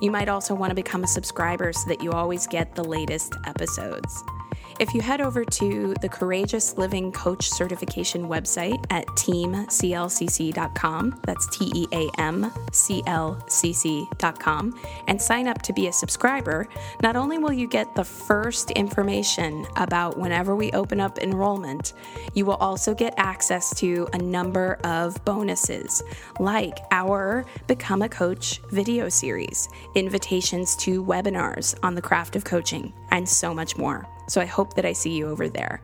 You 0.00 0.10
might 0.10 0.28
also 0.28 0.54
want 0.54 0.70
to 0.70 0.74
become 0.74 1.04
a 1.04 1.06
subscriber 1.06 1.72
so 1.72 1.88
that 1.88 2.02
you 2.02 2.12
always 2.12 2.46
get 2.46 2.74
the 2.74 2.84
latest 2.84 3.34
episodes. 3.46 4.24
If 4.80 4.92
you 4.94 5.00
head 5.02 5.20
over 5.20 5.44
to 5.44 5.94
the 6.00 6.08
Courageous 6.08 6.78
Living 6.78 7.12
Coach 7.12 7.50
Certification 7.50 8.30
website 8.30 8.82
at 8.88 9.04
teamclcc.com, 9.08 11.20
that's 11.22 11.46
T 11.48 11.70
E 11.74 11.86
A 11.92 12.08
M 12.18 12.50
C 12.72 13.02
L 13.06 13.44
C 13.46 13.74
C.com, 13.74 14.80
and 15.06 15.20
sign 15.20 15.48
up 15.48 15.60
to 15.60 15.74
be 15.74 15.88
a 15.88 15.92
subscriber, 15.92 16.66
not 17.02 17.14
only 17.14 17.36
will 17.36 17.52
you 17.52 17.68
get 17.68 17.94
the 17.94 18.02
first 18.02 18.70
information 18.70 19.66
about 19.76 20.16
whenever 20.16 20.56
we 20.56 20.72
open 20.72 20.98
up 20.98 21.18
enrollment, 21.18 21.92
you 22.32 22.46
will 22.46 22.54
also 22.54 22.94
get 22.94 23.12
access 23.18 23.78
to 23.80 24.08
a 24.14 24.18
number 24.18 24.78
of 24.84 25.22
bonuses, 25.26 26.02
like 26.38 26.78
our 26.90 27.44
Become 27.66 28.00
a 28.00 28.08
Coach 28.08 28.62
video 28.70 29.10
series, 29.10 29.68
invitations 29.94 30.74
to 30.76 31.04
webinars 31.04 31.78
on 31.82 31.94
the 31.94 32.00
craft 32.00 32.34
of 32.34 32.44
coaching, 32.44 32.94
and 33.10 33.28
so 33.28 33.52
much 33.52 33.76
more. 33.76 34.08
So 34.30 34.40
I 34.40 34.44
hope 34.44 34.74
that 34.74 34.84
I 34.84 34.92
see 34.92 35.10
you 35.10 35.28
over 35.28 35.48
there. 35.48 35.82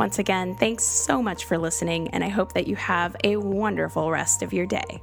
Once 0.00 0.18
again, 0.18 0.56
thanks 0.56 0.82
so 0.82 1.22
much 1.22 1.44
for 1.44 1.56
listening, 1.56 2.08
and 2.08 2.24
I 2.24 2.28
hope 2.28 2.52
that 2.54 2.66
you 2.66 2.74
have 2.74 3.14
a 3.22 3.36
wonderful 3.36 4.10
rest 4.10 4.42
of 4.42 4.52
your 4.52 4.66
day. 4.66 5.00